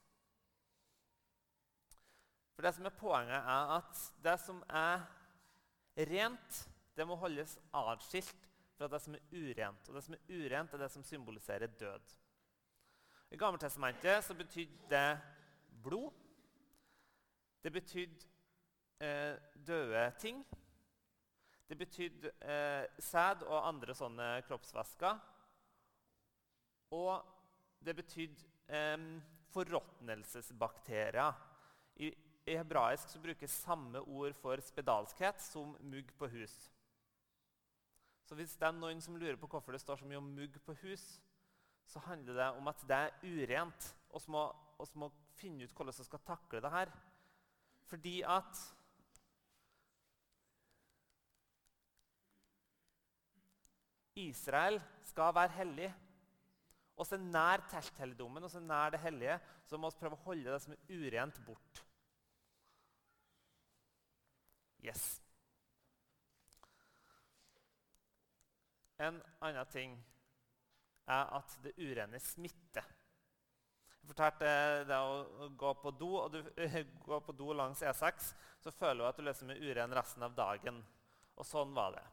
For 2.54 2.66
det 2.66 2.74
som 2.74 2.88
er 2.90 2.98
Poenget 2.98 3.38
er 3.38 3.72
at 3.78 4.04
det 4.26 4.36
som 4.42 4.62
er 4.70 5.04
rent, 6.10 6.62
det 6.98 7.06
må 7.06 7.18
holdes 7.22 7.58
atskilt 7.78 8.47
fra 8.78 8.88
det 8.92 9.00
som 9.02 9.16
er 9.18 9.26
urent. 9.34 9.90
Og 9.90 9.98
det 9.98 10.04
som 10.06 10.16
er 10.16 10.38
urent, 10.38 10.74
er 10.74 10.84
det 10.84 10.92
som 10.94 11.04
symboliserer 11.04 11.68
død. 11.80 12.16
I 13.32 13.38
Gammeltestamentet 13.38 14.24
så 14.24 14.36
betydde 14.38 14.90
det 14.90 15.20
blod. 15.84 16.14
Det 17.64 17.74
betydde 17.74 18.28
eh, 19.02 19.36
døde 19.68 20.12
ting. 20.20 20.46
Det 21.68 21.78
betydde 21.78 22.32
eh, 22.42 22.86
sæd 23.00 23.44
og 23.48 23.68
andre 23.68 23.96
sånne 23.98 24.30
kroppsvæsker. 24.48 25.18
Og 26.96 27.26
det 27.84 27.96
betydde 27.98 28.48
eh, 28.72 28.98
forråtnelsesbakterier. 29.52 31.34
I, 31.96 32.14
I, 32.46 32.56
hebraisk 32.56 33.10
så 33.10 33.20
brukes 33.20 33.52
samme 33.52 34.00
ord 34.00 34.34
for 34.40 34.62
spedalskhet 34.64 35.42
som 35.44 35.76
mugg 35.82 36.14
på 36.18 36.30
hus. 36.32 36.56
Så 38.28 38.36
hvis 38.36 38.58
det 38.60 38.68
er 38.68 38.76
noen 38.76 39.00
som 39.04 39.16
lurer 39.16 39.38
på 39.40 39.48
hvorfor 39.48 39.72
det 39.72 39.80
står 39.82 40.02
så 40.02 40.08
mye 40.08 40.20
om 40.20 40.32
mugg 40.36 40.58
på 40.66 40.76
hus, 40.82 41.06
så 41.88 42.02
handler 42.04 42.36
det 42.36 42.48
om 42.60 42.68
at 42.68 42.82
det 42.90 42.98
er 42.98 43.14
urent. 43.24 43.92
Og 44.12 44.22
så 44.22 44.32
må, 44.34 44.42
må 45.00 45.08
finne 45.40 45.64
ut 45.64 45.72
hvordan 45.76 45.96
vi 45.96 46.08
skal 46.10 46.26
takle 46.28 46.60
det 46.64 46.72
her. 46.74 46.92
Fordi 47.88 48.18
at 48.28 48.64
Israel 54.18 54.82
skal 55.08 55.36
være 55.36 55.56
hellig. 55.62 55.94
Og 56.98 57.06
så 57.06 57.20
nær 57.22 57.64
telthelligdommen 57.70 58.44
og 58.44 58.52
så 58.52 58.60
nær 58.60 58.90
det 58.90 59.00
hellige 59.00 59.40
så 59.70 59.78
må 59.78 59.92
vi 59.92 60.00
prøve 60.02 60.18
å 60.18 60.26
holde 60.26 60.52
det 60.52 60.60
som 60.64 60.74
er 60.74 60.98
urent, 60.98 61.40
bort. 61.46 61.84
Yes. 64.84 65.27
En 68.98 69.20
annen 69.46 69.70
ting 69.70 69.98
er 71.08 71.34
at 71.38 71.58
det 71.64 71.76
urene 71.78 72.20
smitter. 72.22 72.86
Jeg 74.02 74.10
fortalte 74.10 74.50
det 74.88 74.98
å 74.98 75.50
gå 75.60 75.74
på 75.82 75.92
do, 76.00 76.14
og 76.24 76.34
du 76.34 76.40
går 77.08 77.24
på 77.26 77.36
do 77.38 77.52
langs 77.54 77.84
E6, 77.84 78.32
så 78.64 78.74
føler 78.74 79.04
du 79.04 79.08
at 79.10 79.20
du 79.20 79.26
løser 79.28 79.50
med 79.50 79.62
uren 79.62 79.94
resten 79.96 80.26
av 80.26 80.36
dagen. 80.36 80.80
Og 81.38 81.46
sånn 81.46 81.76
var 81.76 81.94
det. 81.98 82.06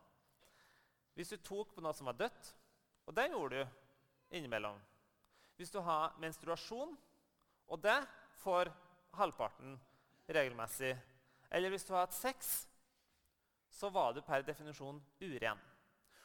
Hvis 1.14 1.32
du 1.32 1.38
tok 1.38 1.72
på 1.74 1.84
noe 1.84 1.94
som 1.96 2.10
var 2.10 2.18
dødt, 2.18 2.50
og 3.06 3.16
det 3.16 3.28
gjorde 3.30 3.62
du 3.62 4.36
innimellom 4.36 4.78
Hvis 5.56 5.70
du 5.70 5.78
har 5.84 6.14
menstruasjon, 6.18 6.94
og 7.68 7.82
det 7.84 7.98
får 8.40 8.70
halvparten 9.14 9.76
regelmessig 10.26 10.94
Eller 11.50 11.70
hvis 11.70 11.84
du 11.84 11.92
har 11.94 12.06
hatt 12.06 12.16
sex, 12.16 12.66
så 13.70 13.90
var 13.92 14.14
du 14.14 14.22
per 14.22 14.42
definisjon 14.42 14.98
uren. 15.20 15.60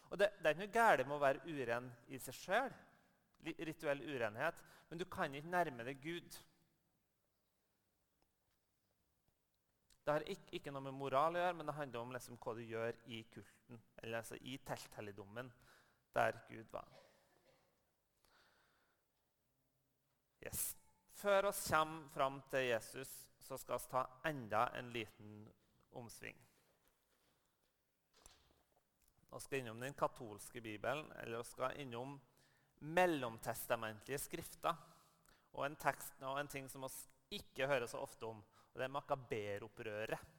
Og 0.09 0.17
det, 0.17 0.31
det, 0.39 0.45
er 0.45 0.55
ikke 0.55 0.65
noe 0.65 0.73
galt 0.73 1.05
med 1.07 1.15
å 1.15 1.21
være 1.21 1.43
uren 1.45 1.89
i 2.09 2.19
seg 2.21 2.37
sjøl, 2.37 2.77
rituell 3.45 4.01
urenhet, 4.09 4.63
men 4.89 5.01
du 5.01 5.05
kan 5.05 5.35
ikke 5.35 5.51
nærme 5.53 5.85
deg 5.85 6.01
Gud. 6.01 6.39
Det 10.03 10.15
har 10.15 10.25
ikke, 10.25 10.49
ikke, 10.57 10.73
noe 10.73 10.87
med 10.87 10.97
moral 10.97 11.37
å 11.37 11.43
gjøre, 11.43 11.57
men 11.59 11.69
det 11.69 11.77
handler 11.77 12.01
om 12.01 12.15
liksom 12.15 12.39
hva 12.41 12.55
du 12.57 12.63
gjør 12.65 12.97
i 13.13 13.21
kulten, 13.29 13.83
eller 14.01 14.23
altså 14.23 14.39
i 14.41 14.57
telthelligdommen, 14.65 15.51
der 16.17 16.41
Gud 16.49 16.65
var. 16.73 16.89
Yes. 20.41 20.71
Før 21.19 21.51
vi 21.51 21.53
kommer 21.69 22.09
fram 22.09 22.41
til 22.49 22.71
Jesus, 22.71 23.09
så 23.45 23.57
skal 23.57 23.77
vi 23.77 23.91
ta 23.91 24.05
enda 24.25 24.65
en 24.79 24.89
liten 24.95 25.43
omsving. 25.91 26.48
Vi 29.29 29.39
skal 29.39 29.59
innom 29.59 29.79
den 29.79 29.93
katolske 29.93 30.61
bibelen, 30.61 31.11
eller 31.21 31.43
skal 31.45 31.77
innom 31.81 32.17
mellomtestamentlige 32.79 34.19
skrifter. 34.19 34.75
Og 35.53 35.65
en, 35.65 35.77
tekst, 35.79 36.15
og 36.21 36.39
en 36.39 36.49
ting 36.49 36.69
som 36.69 36.85
vi 36.85 37.39
ikke 37.39 37.67
hører 37.69 37.87
så 37.89 38.01
ofte 38.01 38.25
om, 38.29 38.41
og 38.41 38.79
det 38.79 38.85
er 38.85 38.93
makaberopprøret. 38.93 40.35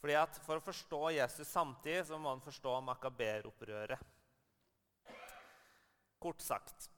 Fordi 0.00 0.16
at 0.18 0.40
For 0.44 0.60
å 0.60 0.64
forstå 0.64 1.00
Jesus 1.16 1.48
samtidig 1.48 2.04
så 2.08 2.18
må 2.18 2.34
man 2.34 2.44
forstå 2.44 2.74
makaberopprøret. 2.84 4.12
Kort 6.20 6.44
sagt 6.44 6.90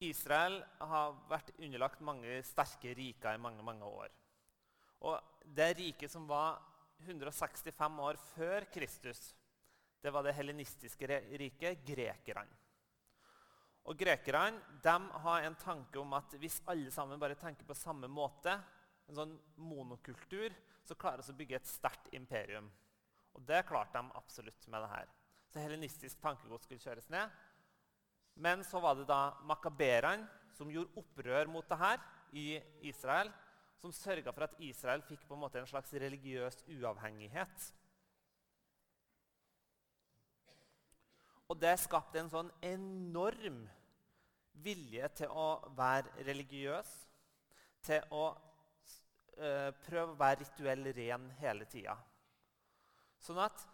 Israel 0.00 0.60
har 0.80 1.16
vært 1.28 1.52
underlagt 1.58 2.00
mange 2.04 2.38
sterke 2.46 2.94
riker 2.96 3.36
i 3.36 3.42
mange 3.42 3.64
mange 3.64 3.84
år. 3.84 4.12
Og 5.04 5.20
Det 5.44 5.72
riket 5.76 6.12
som 6.12 6.26
var 6.28 6.60
165 7.00 8.00
år 8.04 8.16
før 8.34 8.66
Kristus, 8.72 9.34
det 10.00 10.10
var 10.10 10.24
det 10.24 10.34
helenistiske 10.36 11.08
riket, 11.38 11.84
grekerne. 11.84 12.58
Og 13.88 13.96
Grekerne 13.98 14.78
de 14.84 14.96
har 15.24 15.44
en 15.44 15.56
tanke 15.58 15.98
om 15.98 16.12
at 16.14 16.36
hvis 16.40 16.60
alle 16.70 16.92
sammen 16.94 17.20
bare 17.20 17.38
tenker 17.38 17.66
på 17.66 17.76
samme 17.76 18.08
måte, 18.12 18.52
en 19.08 19.16
sånn 19.16 19.32
monokultur, 19.58 20.52
så 20.86 20.94
klarer 20.94 21.24
vi 21.24 21.32
å 21.32 21.38
bygge 21.40 21.58
et 21.58 21.68
sterkt 21.68 22.12
imperium. 22.14 22.68
Og 23.34 23.42
det 23.46 23.64
klarte 23.68 23.98
de 23.98 24.18
absolutt 24.18 24.66
med 24.70 24.84
det 24.84 24.90
her. 24.92 25.10
Så 25.50 25.62
helenistisk 25.62 26.20
tankegods 26.22 26.68
skulle 26.68 26.82
kjøres 26.82 27.08
ned. 27.10 27.32
Men 28.40 28.62
så 28.64 28.80
var 28.82 28.96
det 28.96 29.08
da 29.08 29.34
makaberene 29.48 30.28
som 30.54 30.70
gjorde 30.70 31.00
opprør 31.00 31.50
mot 31.50 31.66
det 31.66 31.78
her 31.80 32.02
i 32.36 32.46
Israel, 32.86 33.32
som 33.80 33.92
sørga 33.96 34.32
for 34.32 34.46
at 34.46 34.56
Israel 34.62 35.02
fikk 35.06 35.24
på 35.26 35.34
en 35.34 35.42
måte 35.42 35.60
en 35.60 35.68
slags 35.68 35.92
religiøs 35.98 36.62
uavhengighet. 36.68 37.70
Det 41.60 41.76
skapte 41.80 42.20
en 42.20 42.30
sånn 42.32 42.50
enorm 42.64 43.62
vilje 44.64 45.08
til 45.22 45.32
å 45.32 45.48
være 45.76 46.24
religiøs, 46.26 46.90
til 47.86 48.12
å 48.12 48.24
uh, 48.32 49.70
prøve 49.86 50.12
å 50.12 50.20
være 50.20 50.42
rituell 50.44 50.90
ren 50.96 51.28
hele 51.40 51.68
tida. 51.70 51.96
Sånn 53.20 53.40
at 53.40 53.66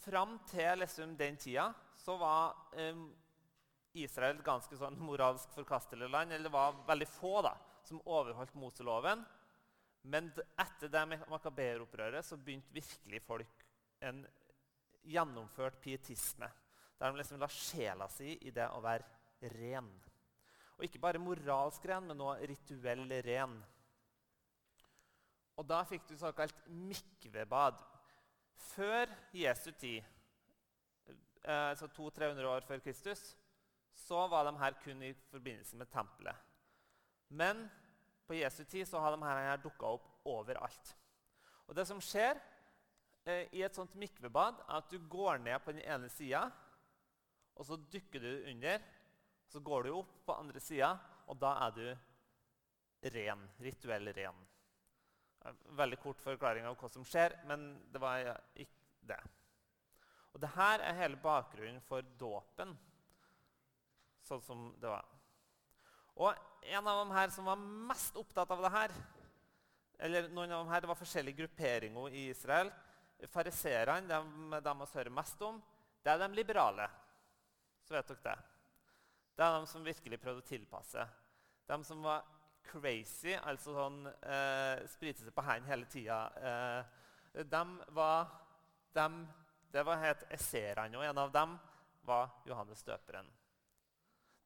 fram 0.00 0.38
til 0.50 0.82
liksom, 0.82 1.16
den 1.18 1.38
tida 1.38 1.70
så 2.00 2.16
var 2.18 2.56
Israel 3.98 4.38
et 4.38 4.46
ganske 4.46 4.78
sånn 4.78 4.98
moralsk 5.02 5.52
forkastelig 5.54 6.08
land. 6.10 6.32
Eller 6.32 6.48
det 6.48 6.54
var 6.54 6.78
veldig 6.88 7.08
få 7.10 7.40
da, 7.46 7.54
som 7.86 8.02
overholdt 8.06 8.56
Moseloven. 8.58 9.24
Men 10.10 10.30
etter 10.56 10.88
det 10.88 11.04
makaberopprøret 11.28 12.24
så 12.24 12.38
begynte 12.40 12.72
virkelig 12.72 13.20
folk 13.26 13.64
en 14.06 14.22
gjennomført 15.10 15.80
pietisme. 15.82 16.48
Der 17.00 17.12
de 17.12 17.16
liksom 17.16 17.40
la 17.40 17.48
sjela 17.48 18.08
si 18.12 18.34
i 18.44 18.52
det 18.52 18.66
å 18.76 18.82
være 18.84 19.48
ren. 19.56 19.88
Og 20.76 20.84
ikke 20.84 21.00
bare 21.00 21.20
moralsk 21.20 21.84
ren, 21.88 22.06
men 22.08 22.20
også 22.20 22.48
rituell 22.50 23.06
ren. 23.24 23.56
Og 25.60 25.66
da 25.68 25.80
fikk 25.88 26.06
du 26.08 26.14
såkalt 26.20 26.56
mikvebad. 26.68 27.80
Før 28.70 29.08
Jesu 29.36 29.70
tid, 29.72 30.04
eh, 31.08 31.68
altså 31.70 31.88
200-300 31.88 32.48
år 32.48 32.68
før 32.68 32.84
Kristus, 32.84 33.34
så 33.96 34.26
var 34.28 34.44
de 34.44 34.56
her 34.60 34.76
kun 34.84 35.02
i 35.02 35.12
forbindelse 35.32 35.76
med 35.76 35.88
tempelet. 35.92 36.36
Men 37.28 37.66
på 38.26 38.36
Jesu 38.38 38.64
tid 38.64 38.88
så 38.88 39.00
har 39.00 39.16
de 39.16 39.24
her 39.24 39.60
dukka 39.60 39.96
opp 39.96 40.08
overalt. 40.28 40.94
Og 41.66 41.76
det 41.76 41.86
som 41.88 42.00
skjer 42.02 42.36
eh, 43.24 43.48
i 43.52 43.62
et 43.64 43.76
sånt 43.76 43.94
mikvebad, 44.00 44.64
er 44.68 44.80
at 44.80 44.90
du 44.90 44.98
går 45.08 45.40
ned 45.44 45.60
på 45.64 45.72
den 45.72 45.84
ene 45.84 46.08
sida, 46.12 46.48
og 47.60 47.66
så 47.68 47.76
dykker 47.92 48.24
du 48.24 48.30
under. 48.48 48.80
Så 49.50 49.60
går 49.60 49.84
du 49.84 49.90
opp 49.98 50.12
på 50.24 50.36
andre 50.40 50.62
sida, 50.62 50.94
og 51.28 51.36
da 51.42 51.52
er 51.66 51.74
du 51.76 53.10
ren. 53.16 53.42
Rituell 53.60 54.12
ren. 54.16 54.38
Veldig 55.76 55.98
kort 56.00 56.20
forklaring 56.24 56.68
av 56.68 56.78
hva 56.80 56.88
som 56.92 57.04
skjer, 57.04 57.36
men 57.50 57.72
det 57.92 58.00
var 58.00 58.32
ikke 58.54 59.04
det. 59.12 59.20
Og 60.30 60.40
det 60.40 60.52
her 60.54 60.84
er 60.86 61.00
hele 61.00 61.18
bakgrunnen 61.20 61.82
for 61.84 62.06
dåpen, 62.20 62.72
sånn 64.24 64.44
som 64.46 64.68
det 64.80 64.92
var. 64.92 65.08
Og 66.20 66.30
en 66.70 66.86
av 66.86 67.00
dem 67.02 67.12
her 67.16 67.32
som 67.34 67.48
var 67.48 67.60
mest 67.90 68.16
opptatt 68.20 68.52
av 68.54 68.62
det 68.62 68.72
her, 68.72 68.94
eller 70.00 70.30
noen 70.32 70.52
av 70.52 70.62
dem 70.62 70.72
her, 70.72 70.80
Det 70.80 70.88
var 70.88 70.96
forskjellige 71.02 71.42
grupperinger 71.42 72.14
i 72.16 72.28
Israel. 72.30 72.70
Fariserene, 73.28 74.08
de, 74.08 74.60
de 74.64 74.74
vi 74.78 74.90
hører 74.94 75.12
mest 75.12 75.42
om, 75.44 75.60
det 76.00 76.12
er 76.12 76.22
de 76.22 76.28
liberale. 76.38 76.88
Så 77.90 77.96
vet 77.96 78.06
dere 78.06 78.22
det. 78.22 78.42
Det 79.34 79.42
er 79.42 79.56
de 79.56 79.66
som 79.66 79.82
virkelig 79.82 80.18
prøvde 80.22 80.44
å 80.44 80.46
tilpasse. 80.46 81.06
De 81.66 81.78
som 81.82 82.04
var 82.04 82.20
crazy, 82.68 83.32
altså 83.34 83.74
sånn 83.74 84.04
eh, 84.06 84.84
sprite 84.92 85.24
seg 85.24 85.34
på 85.34 85.42
hendene 85.42 85.72
hele 85.72 85.88
tida. 85.90 86.20
Eh, 86.38 87.42
de 87.50 87.64
var 87.98 88.30
dem, 88.94 89.24
Det 89.74 89.82
var 89.86 89.98
het 90.04 90.22
esserene, 90.30 90.98
og 90.98 91.04
en 91.08 91.18
av 91.24 91.34
dem 91.34 91.58
var 92.06 92.30
Johannes 92.46 92.86
døperen. 92.86 93.26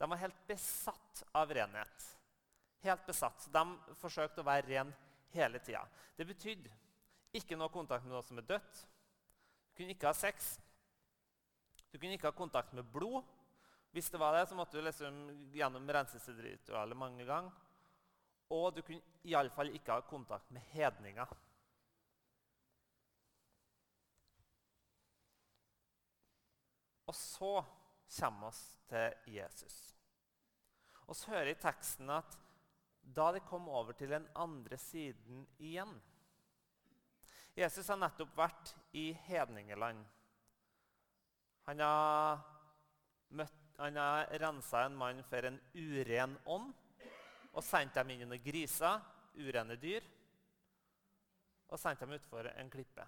De 0.00 0.08
var 0.08 0.24
helt 0.24 0.40
besatt 0.48 1.22
av 1.36 1.52
renhet. 1.52 2.10
Helt 2.80 3.04
besatt. 3.04 3.44
De 3.52 3.94
forsøkte 4.00 4.40
å 4.40 4.48
være 4.48 4.70
ren 4.72 4.96
hele 5.36 5.60
tida. 5.60 5.84
Det 6.16 6.24
betydde 6.32 6.72
ikke 7.36 7.60
noe 7.60 7.68
kontakt 7.68 8.08
med 8.08 8.16
noe 8.16 8.24
som 8.24 8.40
er 8.40 8.48
dødt. 8.56 8.86
Du 9.68 9.82
kunne 9.82 9.92
ikke 9.92 10.08
ha 10.08 10.16
sex. 10.16 10.54
Du 11.94 11.98
kunne 12.00 12.16
ikke 12.18 12.26
ha 12.26 12.34
kontakt 12.34 12.72
med 12.74 12.88
blod. 12.90 13.22
Hvis 13.94 14.08
det 14.10 14.18
var 14.18 14.34
det, 14.34 14.48
så 14.50 14.56
måtte 14.58 14.74
du 14.74 14.82
liksom 14.82 15.18
gjennom 15.54 15.86
renselsesritualet 15.86 16.98
mange 16.98 17.22
ganger. 17.28 17.52
Og 18.50 18.72
du 18.74 18.80
kunne 18.82 19.20
iallfall 19.30 19.70
ikke 19.70 19.94
ha 19.94 20.02
kontakt 20.02 20.50
med 20.50 20.66
hedninger. 20.72 21.30
Og 27.06 27.14
så 27.14 27.52
kommer 28.18 28.50
vi 28.50 28.88
til 28.90 29.36
Jesus. 29.36 29.78
Og 31.06 31.14
så 31.14 31.30
hører 31.30 31.52
jeg 31.52 31.60
i 31.60 31.62
teksten 31.62 32.10
at 32.10 32.34
da 33.14 33.28
de 33.36 33.44
kom 33.46 33.70
over 33.70 33.94
til 33.94 34.10
den 34.10 34.26
andre 34.34 34.80
siden 34.80 35.46
igjen 35.62 35.94
Jesus 37.54 37.86
har 37.86 38.00
nettopp 38.00 38.32
vært 38.34 38.72
i 38.98 39.12
hedningeland. 39.28 40.00
Han 41.64 41.80
har, 41.80 42.40
møtt, 43.38 43.60
har 43.78 44.32
rensa 44.40 44.84
en 44.84 44.96
mann 45.00 45.22
for 45.28 45.48
en 45.48 45.58
uren 45.74 46.36
ånd 46.44 46.72
og 47.54 47.62
sendt 47.64 47.94
dem 47.96 48.10
inn 48.12 48.26
under 48.26 48.40
griser, 48.42 49.02
urene 49.38 49.76
dyr, 49.80 50.04
og 51.70 51.78
sendt 51.80 52.02
dem 52.02 52.14
utfor 52.16 52.50
en 52.50 52.70
klippe. 52.70 53.06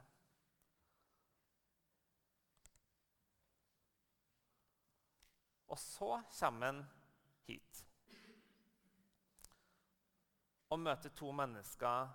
Og 5.66 5.78
så 5.82 6.22
kommer 6.38 6.70
han 6.70 6.84
hit 7.48 7.82
og 10.70 10.80
møter 10.82 11.12
to 11.14 11.30
mennesker 11.34 12.08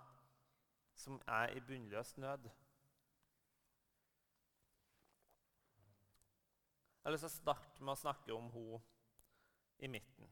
som 0.94 1.20
er 1.26 1.54
i 1.56 1.60
bunnløs 1.64 2.16
nød. 2.16 2.48
Jeg 7.02 7.08
har 7.08 7.16
lyst 7.16 7.26
til 7.26 7.32
å 7.32 7.40
starte 7.40 7.82
med 7.82 7.96
å 7.96 7.98
snakke 7.98 8.36
om 8.36 8.46
hun 8.54 8.78
i 9.82 9.90
midten 9.90 10.30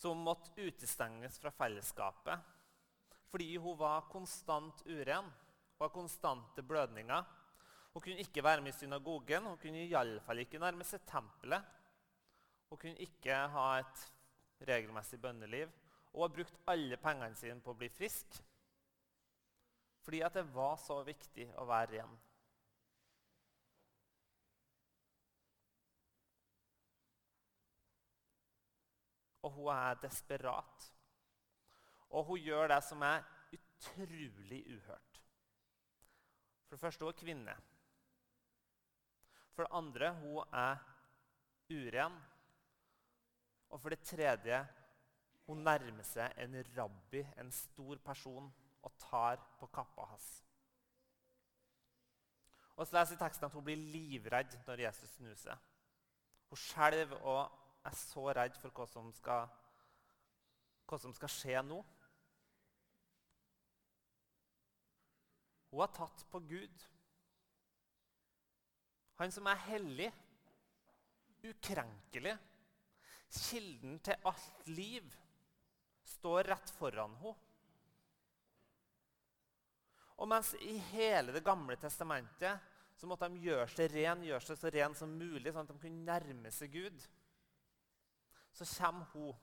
som 0.00 0.20
måtte 0.24 0.54
utestenges 0.56 1.36
fra 1.40 1.52
fellesskapet 1.52 2.46
fordi 3.30 3.56
hun 3.62 3.76
var 3.78 4.08
konstant 4.10 4.80
uren. 4.86 5.28
Hun 5.28 5.84
hadde 5.84 5.94
konstante 5.94 6.64
blødninger. 6.66 7.26
Hun 7.92 8.02
kunne 8.02 8.24
ikke 8.24 8.42
være 8.42 8.64
med 8.64 8.72
i 8.72 8.78
synagogen, 8.78 9.46
hun 9.46 9.60
kunne 9.60 9.84
iallfall 9.84 10.42
ikke 10.42 10.58
nærme 10.62 10.86
seg 10.86 11.04
tempelet. 11.06 11.68
Hun 12.70 12.80
kunne 12.80 13.06
ikke 13.06 13.36
ha 13.54 13.66
et 13.78 14.02
regelmessig 14.66 15.20
bønneliv. 15.22 15.70
Og 16.10 16.24
har 16.24 16.34
brukt 16.34 16.58
alle 16.72 16.98
pengene 16.98 17.38
sine 17.38 17.62
på 17.62 17.70
å 17.70 17.78
bli 17.78 17.90
frisk. 17.92 18.40
Fordi 20.02 20.24
at 20.26 20.34
det 20.34 20.48
var 20.50 20.74
så 20.82 20.98
viktig 21.06 21.46
å 21.60 21.68
være 21.70 22.00
ren. 22.00 22.18
Og 29.42 29.52
hun 29.54 29.70
er 29.74 30.00
desperat. 30.02 30.88
Og 32.10 32.24
hun 32.24 32.42
gjør 32.42 32.68
det 32.72 32.80
som 32.84 33.02
er 33.06 33.22
utrolig 33.54 34.62
uhørt. 34.74 35.22
For 36.66 36.76
det 36.76 36.80
første 36.80 37.04
hun 37.04 37.12
er 37.12 37.20
kvinne. 37.20 37.56
For 39.54 39.64
det 39.64 39.76
andre 39.76 40.12
hun 40.20 40.44
er 40.52 40.76
uren. 41.70 42.20
Og 43.70 43.80
for 43.80 43.88
det 43.88 44.02
tredje 44.02 44.60
hun 45.46 45.64
nærmer 45.66 46.06
seg 46.06 46.36
en 46.38 46.54
rabbi, 46.76 47.24
en 47.38 47.50
stor 47.50 47.98
person, 48.04 48.52
og 48.82 48.92
tar 49.02 49.40
på 49.58 49.66
kappa 49.74 50.06
hans. 50.12 50.28
Og 52.76 52.86
så 52.86 52.96
leser 52.96 53.16
vi 53.16 53.20
teksten 53.20 53.44
at 53.44 53.52
Hun 53.52 53.64
blir 53.64 53.76
livredd 53.76 54.54
når 54.66 54.86
Jesus 54.86 55.16
snuser. 55.18 55.58
Hun 56.48 56.56
skjelver 56.56 57.26
og 57.28 57.59
er 57.86 57.96
så 57.96 58.26
redd 58.36 58.56
for 58.60 58.74
hva 58.76 58.86
som 58.88 59.08
skal, 59.16 59.48
hva 60.88 60.98
som 61.00 61.14
skal 61.16 61.32
skje 61.32 61.62
nå. 61.66 61.80
Hun 65.70 65.82
har 65.84 65.92
tatt 65.94 66.24
på 66.32 66.40
Gud. 66.50 66.86
Han 69.20 69.32
som 69.32 69.46
er 69.50 69.66
hellig, 69.68 70.08
ukrenkelig, 71.44 72.32
kilden 73.30 74.00
til 74.04 74.26
alt 74.28 74.72
liv, 74.72 75.06
står 76.16 76.50
rett 76.50 76.72
foran 76.74 77.14
henne. 77.20 77.36
Og 80.20 80.28
mens 80.28 80.50
i 80.60 80.74
hele 80.90 81.32
Det 81.32 81.40
gamle 81.40 81.78
testamentet 81.80 82.66
så 82.98 83.08
måtte 83.08 83.28
de 83.32 83.40
gjøre 83.40 83.68
seg 83.72 83.94
ren, 83.94 84.24
gjøre 84.26 84.44
seg 84.44 84.58
så 84.60 84.72
ren 84.74 84.96
som 84.96 85.14
mulig, 85.16 85.48
sånn 85.48 85.64
at 85.64 85.70
de 85.72 85.80
kunne 85.80 86.04
nærme 86.04 86.50
seg 86.52 86.74
Gud 86.74 87.06
så 88.60 88.82
kommer 88.82 89.04
hun. 89.12 89.34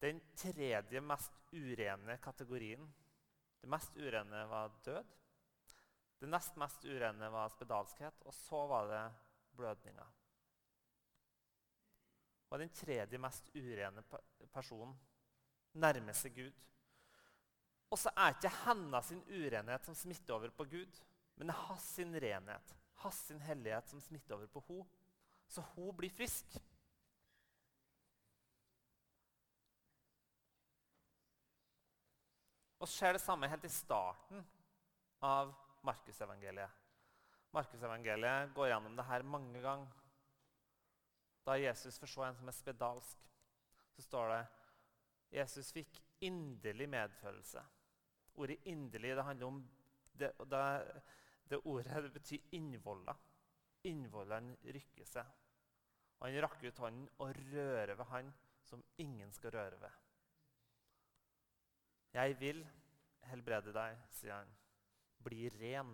Den 0.00 0.20
tredje 0.36 1.00
mest 1.00 1.32
urene 1.52 2.16
kategorien. 2.22 2.92
Det 3.60 3.68
mest 3.68 3.96
urene 3.96 4.44
var 4.48 4.72
død. 4.84 5.16
Det 6.20 6.28
nest 6.28 6.56
mest 6.56 6.84
urene 6.84 7.28
var 7.32 7.48
spedalskhet, 7.48 8.22
og 8.28 8.34
så 8.34 8.66
var 8.66 8.88
det 8.88 9.02
blødninger. 9.56 10.16
Og 12.50 12.58
den 12.58 12.72
tredje 12.74 13.18
mest 13.18 13.50
urene 13.54 14.02
personen 14.52 14.96
nærmer 15.72 16.16
seg 16.16 16.34
Gud. 16.34 16.66
Og 17.90 17.98
så 17.98 18.12
er 18.16 18.34
ikke 18.34 18.54
hennes 18.64 19.12
urenhet 19.26 19.86
som 19.86 19.96
smitter 19.98 20.34
over 20.34 20.52
på 20.54 20.64
Gud, 20.64 21.00
men 21.36 21.48
det 21.48 21.54
er 21.54 21.68
hans 21.68 21.92
renhet, 21.98 22.74
hans 23.02 23.22
hellighet 23.46 23.88
som 23.90 24.02
smitter 24.02 24.36
over 24.36 24.46
på 24.46 24.62
henne. 24.68 24.88
Så 25.50 25.64
hun 25.74 25.96
blir 25.96 26.12
frisk. 26.14 26.60
Og 32.80 32.88
så 32.88 32.96
skjer 32.96 33.16
det 33.16 33.22
samme 33.22 33.48
helt 33.52 33.64
i 33.68 33.72
starten 33.72 34.44
av 35.26 35.52
Markusevangeliet. 35.84 36.76
Markusevangeliet 37.52 38.54
går 38.56 38.70
gjennom 38.70 38.96
det 38.96 39.04
her 39.08 39.26
mange 39.26 39.60
ganger. 39.60 39.96
Da 41.44 41.56
Jesus 41.60 41.98
forså 42.00 42.24
en 42.24 42.38
som 42.38 42.48
er 42.48 42.56
spedalsk, 42.56 43.28
så 43.96 44.04
står 44.04 44.32
det 44.32 44.40
Jesus 45.40 45.72
fikk 45.76 46.00
inderlig 46.24 46.88
medfølelse. 46.90 47.62
Ordet 48.40 48.58
'inderlig' 48.64 49.16
det 49.16 49.24
handler 49.24 49.46
om 49.46 49.60
det, 50.12 50.32
det, 50.50 51.02
det 51.50 51.58
ordet 51.64 52.02
det 52.02 52.12
betyr 52.12 52.38
innvoller. 52.52 53.16
Innvollene 53.84 54.56
rykker 54.64 55.04
seg. 55.04 55.26
Og 56.20 56.28
han 56.28 56.42
rakk 56.42 56.64
ut 56.64 56.78
hånden 56.78 57.08
og 57.18 57.36
rører 57.52 57.94
ved 57.94 58.04
han 58.04 58.32
som 58.62 58.84
ingen 58.98 59.32
skal 59.32 59.50
røre 59.50 59.80
ved. 59.80 60.09
Jeg 62.14 62.34
vil 62.40 62.64
helbrede 63.30 63.74
deg, 63.74 63.98
sier 64.14 64.34
han. 64.34 64.50
Bli 65.22 65.48
ren. 65.60 65.92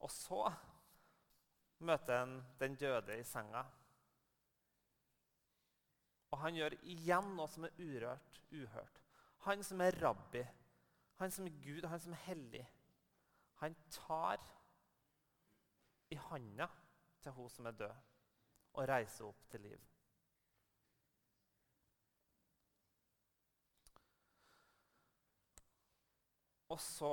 Og 0.00 0.10
så 0.10 0.48
møter 1.84 2.22
han 2.22 2.40
den 2.60 2.74
døde 2.80 3.18
i 3.20 3.26
senga. 3.26 3.62
Og 6.30 6.38
han 6.44 6.56
gjør 6.56 6.76
igjen 6.82 7.34
noe 7.36 7.50
som 7.50 7.66
er 7.66 7.78
urørt, 7.78 8.40
uhørt. 8.54 9.00
Han 9.46 9.64
som 9.64 9.80
er 9.82 9.96
rabbi, 10.02 10.42
han 11.20 11.32
som 11.32 11.46
er 11.48 11.56
Gud, 11.64 11.86
han 11.88 12.00
som 12.00 12.12
er 12.16 12.24
hellig. 12.26 12.64
Han 13.60 13.76
tar 13.92 14.40
i 16.10 16.16
handa 16.30 16.68
til 17.20 17.32
hun 17.36 17.50
som 17.52 17.66
er 17.66 17.76
død, 17.76 17.96
og 18.72 18.88
reiser 18.88 19.26
opp 19.26 19.48
til 19.50 19.60
liv. 19.68 19.80
Og 26.70 26.80
så 26.80 27.12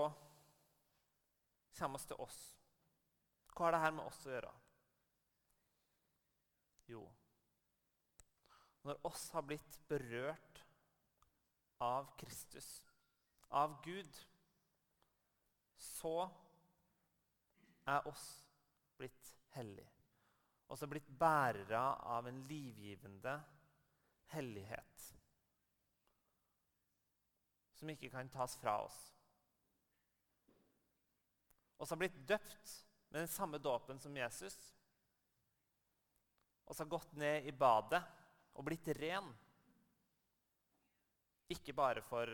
kommer 1.78 2.02
vi 2.02 2.10
til 2.12 2.22
oss. 2.22 2.40
Hva 3.58 3.72
har 3.72 3.80
her 3.82 3.96
med 3.98 4.06
oss 4.06 4.26
å 4.28 4.34
gjøre? 4.34 4.52
Jo, 6.88 7.02
når 8.88 9.02
oss 9.10 9.26
har 9.36 9.44
blitt 9.44 9.80
berørt 9.90 10.62
av 11.84 12.14
Kristus, 12.22 12.70
av 13.50 13.82
Gud, 13.84 14.22
så 15.76 16.30
er 17.88 18.08
oss 18.08 18.24
blitt 18.96 19.34
hellige. 19.58 19.92
Og 20.68 20.80
så 20.80 20.88
blitt 20.88 21.10
bærere 21.20 21.84
av 22.08 22.28
en 22.28 22.40
livgivende 22.48 23.36
hellighet 24.32 25.12
som 27.78 27.92
ikke 27.92 28.10
kan 28.12 28.32
tas 28.32 28.56
fra 28.60 28.80
oss. 28.88 28.98
Og 31.78 31.86
så 31.86 31.94
har 31.94 32.02
blitt 32.02 32.20
døpt 32.28 32.74
med 33.10 33.22
den 33.24 33.32
samme 33.32 33.60
dåpen 33.62 34.00
som 34.02 34.16
Jesus. 34.18 34.58
Og 36.68 36.76
så 36.76 36.84
har 36.84 36.92
gått 36.92 37.14
ned 37.20 37.48
i 37.48 37.54
badet 37.56 38.02
og 38.58 38.66
blitt 38.68 38.90
ren. 38.98 39.30
Ikke 41.54 41.76
bare 41.78 42.04
for 42.04 42.34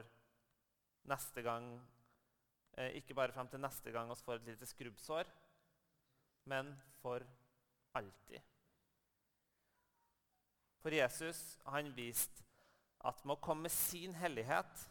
neste 1.06 1.43
gang 1.45 1.67
eh, 2.79 2.95
Ikke 2.97 3.13
bare 3.13 3.36
fram 3.36 3.49
til 3.51 3.62
neste 3.62 3.91
gang 3.93 4.10
vi 4.10 4.15
får 4.25 4.39
et 4.39 4.47
lite 4.53 4.65
skrubbsår, 4.65 5.29
men 6.49 6.71
for 7.01 7.21
alltid. 7.93 8.39
For 10.82 10.95
Jesus 10.95 11.60
har 11.63 11.77
han 11.77 11.93
vist 11.95 12.41
at 13.03 13.21
med 13.23 13.38
å 13.38 13.43
komme 13.43 13.67
med 13.67 13.75
sin 13.75 14.15
hellighet 14.17 14.88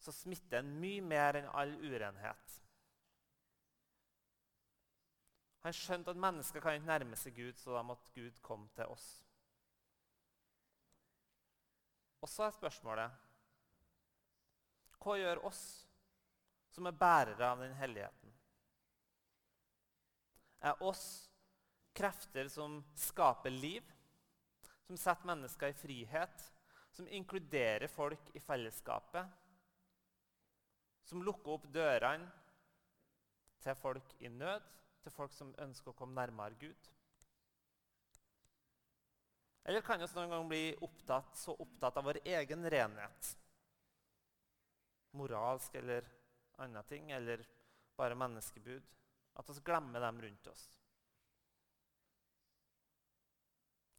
så 0.00 0.12
smitter 0.16 0.62
en 0.62 0.74
mye 0.80 1.02
mer 1.04 1.36
enn 1.40 1.48
all 1.52 1.72
urenhet. 1.84 2.56
Han 5.60 5.76
skjønte 5.76 6.14
at 6.14 6.20
mennesker 6.20 6.62
kan 6.64 6.78
ikke 6.78 6.88
nærme 6.88 7.18
seg 7.20 7.36
Gud, 7.36 7.58
så 7.60 7.74
da 7.76 7.82
måtte 7.84 8.12
Gud 8.16 8.38
komme 8.44 8.70
til 8.76 8.88
oss. 8.88 9.08
Og 12.20 12.28
så 12.28 12.46
er 12.46 12.56
spørsmålet 12.56 13.26
Hva 15.00 15.16
gjør 15.16 15.44
oss 15.48 15.62
som 16.70 16.88
er 16.88 16.96
bærere 16.96 17.46
av 17.46 17.60
den 17.60 17.76
helligheten? 17.76 18.32
Er 20.60 20.82
oss 20.84 21.04
krefter 21.96 22.48
som 22.52 22.80
skaper 22.96 23.52
liv, 23.52 23.84
som 24.86 24.96
setter 25.00 25.28
mennesker 25.28 25.72
i 25.72 25.76
frihet, 25.76 26.44
som 26.92 27.08
inkluderer 27.08 27.88
folk 27.88 28.32
i 28.36 28.42
fellesskapet, 28.44 29.28
som 31.10 31.24
lukker 31.26 31.56
opp 31.56 31.66
dørene 31.74 32.28
til 33.60 33.76
folk 33.76 34.14
i 34.22 34.30
nød, 34.30 34.62
til 35.02 35.14
folk 35.14 35.34
som 35.34 35.50
ønsker 35.64 35.90
å 35.90 35.98
komme 35.98 36.14
nærmere 36.14 36.58
Gud? 36.60 36.90
Eller 39.68 39.84
kan 39.84 40.00
vi 40.00 40.08
noen 40.14 40.32
gang 40.32 40.48
bli 40.48 40.62
opptatt, 40.86 41.34
så 41.36 41.54
opptatt 41.58 41.98
av 42.00 42.06
vår 42.06 42.22
egen 42.24 42.64
renhet? 42.72 43.34
Moralsk 45.18 45.74
eller 45.80 46.06
andre 46.62 46.82
ting, 46.88 47.10
eller 47.12 47.42
bare 47.98 48.18
menneskebud? 48.18 48.86
At 49.38 49.50
vi 49.50 49.62
glemmer 49.66 50.02
dem 50.06 50.22
rundt 50.22 50.50
oss. 50.50 50.66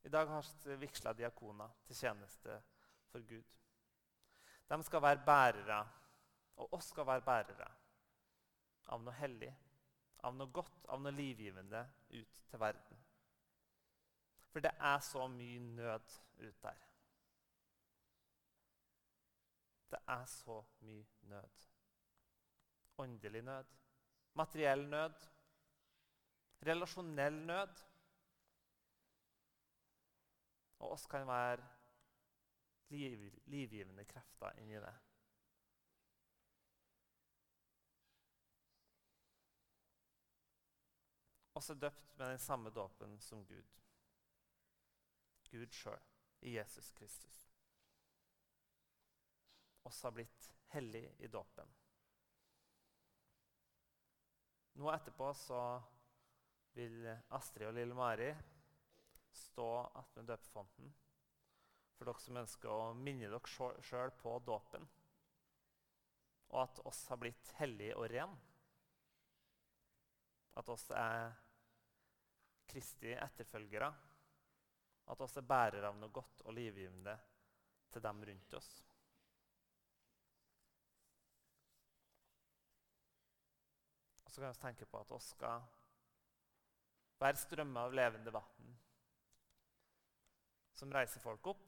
I 0.02 0.10
dag 0.10 0.32
har 0.32 0.46
vi 0.66 0.76
vigsla 0.82 1.14
diakoner 1.14 1.76
til 1.86 1.96
tjeneste 1.96 2.56
for 3.12 3.22
Gud. 3.30 3.58
De 4.68 4.84
skal 4.88 5.04
være 5.04 5.26
bærere 5.26 5.84
og 6.62 6.74
oss 6.78 6.92
skal 6.94 7.08
være 7.10 7.26
bærere 7.26 7.68
av 8.94 9.02
noe 9.02 9.16
hellig, 9.18 9.50
av 10.28 10.36
noe 10.38 10.52
godt, 10.54 10.86
av 10.94 11.02
noe 11.02 11.14
livgivende 11.16 11.82
ut 12.14 12.40
til 12.52 12.62
verden. 12.62 13.04
For 14.52 14.64
det 14.64 14.74
er 14.78 15.00
så 15.06 15.28
mye 15.32 15.60
nød 15.64 16.16
ut 16.42 16.64
der. 16.64 16.88
Det 19.92 20.00
er 20.08 20.26
så 20.26 20.62
mye 20.86 21.06
nød. 21.32 21.68
Åndelig 23.02 23.42
nød, 23.42 23.70
materiell 24.40 24.84
nød, 24.90 25.28
relasjonell 26.68 27.40
nød. 27.48 27.86
Og 30.80 30.92
oss 30.92 31.08
kan 31.10 31.28
være 31.28 31.64
liv, 32.90 33.32
livgivende 33.46 34.06
krefter 34.06 34.52
inni 34.62 34.80
det. 34.82 34.94
Også 41.62 41.76
døpt 41.78 42.18
med 42.18 42.32
den 42.32 42.40
samme 42.42 42.70
dåpen 42.74 43.20
som 43.22 43.44
Gud. 43.46 43.74
Gud 45.52 45.70
sjøl, 45.76 46.00
i 46.42 46.56
Jesus 46.56 46.88
Kristus. 46.98 47.42
Også 49.86 50.08
har 50.08 50.16
blitt 50.16 50.48
hellig 50.74 51.04
i 51.22 51.30
dåpen. 51.30 51.70
Nå 54.82 54.90
etterpå 54.90 55.28
så 55.38 55.60
vil 56.74 57.06
Astrid 57.38 57.68
og 57.68 57.78
lille 57.78 57.98
Mari 57.98 58.32
stå 59.36 59.68
attmed 60.02 60.32
døpefonten 60.32 60.90
for 61.98 62.10
dere 62.10 62.24
som 62.24 62.42
ønsker 62.42 62.74
å 62.74 62.96
minne 62.98 63.30
dere 63.30 63.84
sjøl 63.86 64.16
på 64.24 64.34
dåpen, 64.48 64.88
og 66.50 66.64
at 66.64 66.82
oss 66.90 67.04
har 67.12 67.22
blitt 67.22 67.54
hellige 67.60 68.00
og 68.00 68.10
ren. 68.10 68.34
At 70.58 70.74
oss 70.74 70.90
er 70.98 71.36
Kristi 72.72 73.12
etterfølgere. 73.16 73.92
At 75.12 75.22
oss 75.26 75.36
er 75.38 75.48
bærere 75.48 75.90
av 75.90 75.98
noe 76.00 76.14
godt 76.14 76.46
og 76.46 76.56
livgivende 76.56 77.18
til 77.92 78.04
dem 78.06 78.24
rundt 78.30 78.56
oss. 78.56 78.72
Og 84.24 84.32
så 84.32 84.40
kan 84.40 84.54
vi 84.54 84.62
tenke 84.62 84.88
på 84.88 85.02
at 85.02 85.12
oss 85.12 85.34
skal 85.34 85.66
være 87.20 87.42
strømmer 87.42 87.90
av 87.90 87.98
levende 88.00 88.32
vann 88.34 88.78
som 90.82 90.94
reiser 90.96 91.22
folk 91.22 91.52
opp. 91.52 91.68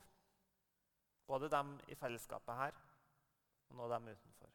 Både 1.27 1.51
dem 1.51 1.75
i 1.91 1.97
fellesskapet 1.99 2.61
her 2.61 2.79
og 3.69 3.77
nå 3.77 3.89
dem 3.91 4.07
utenfor. 4.13 4.52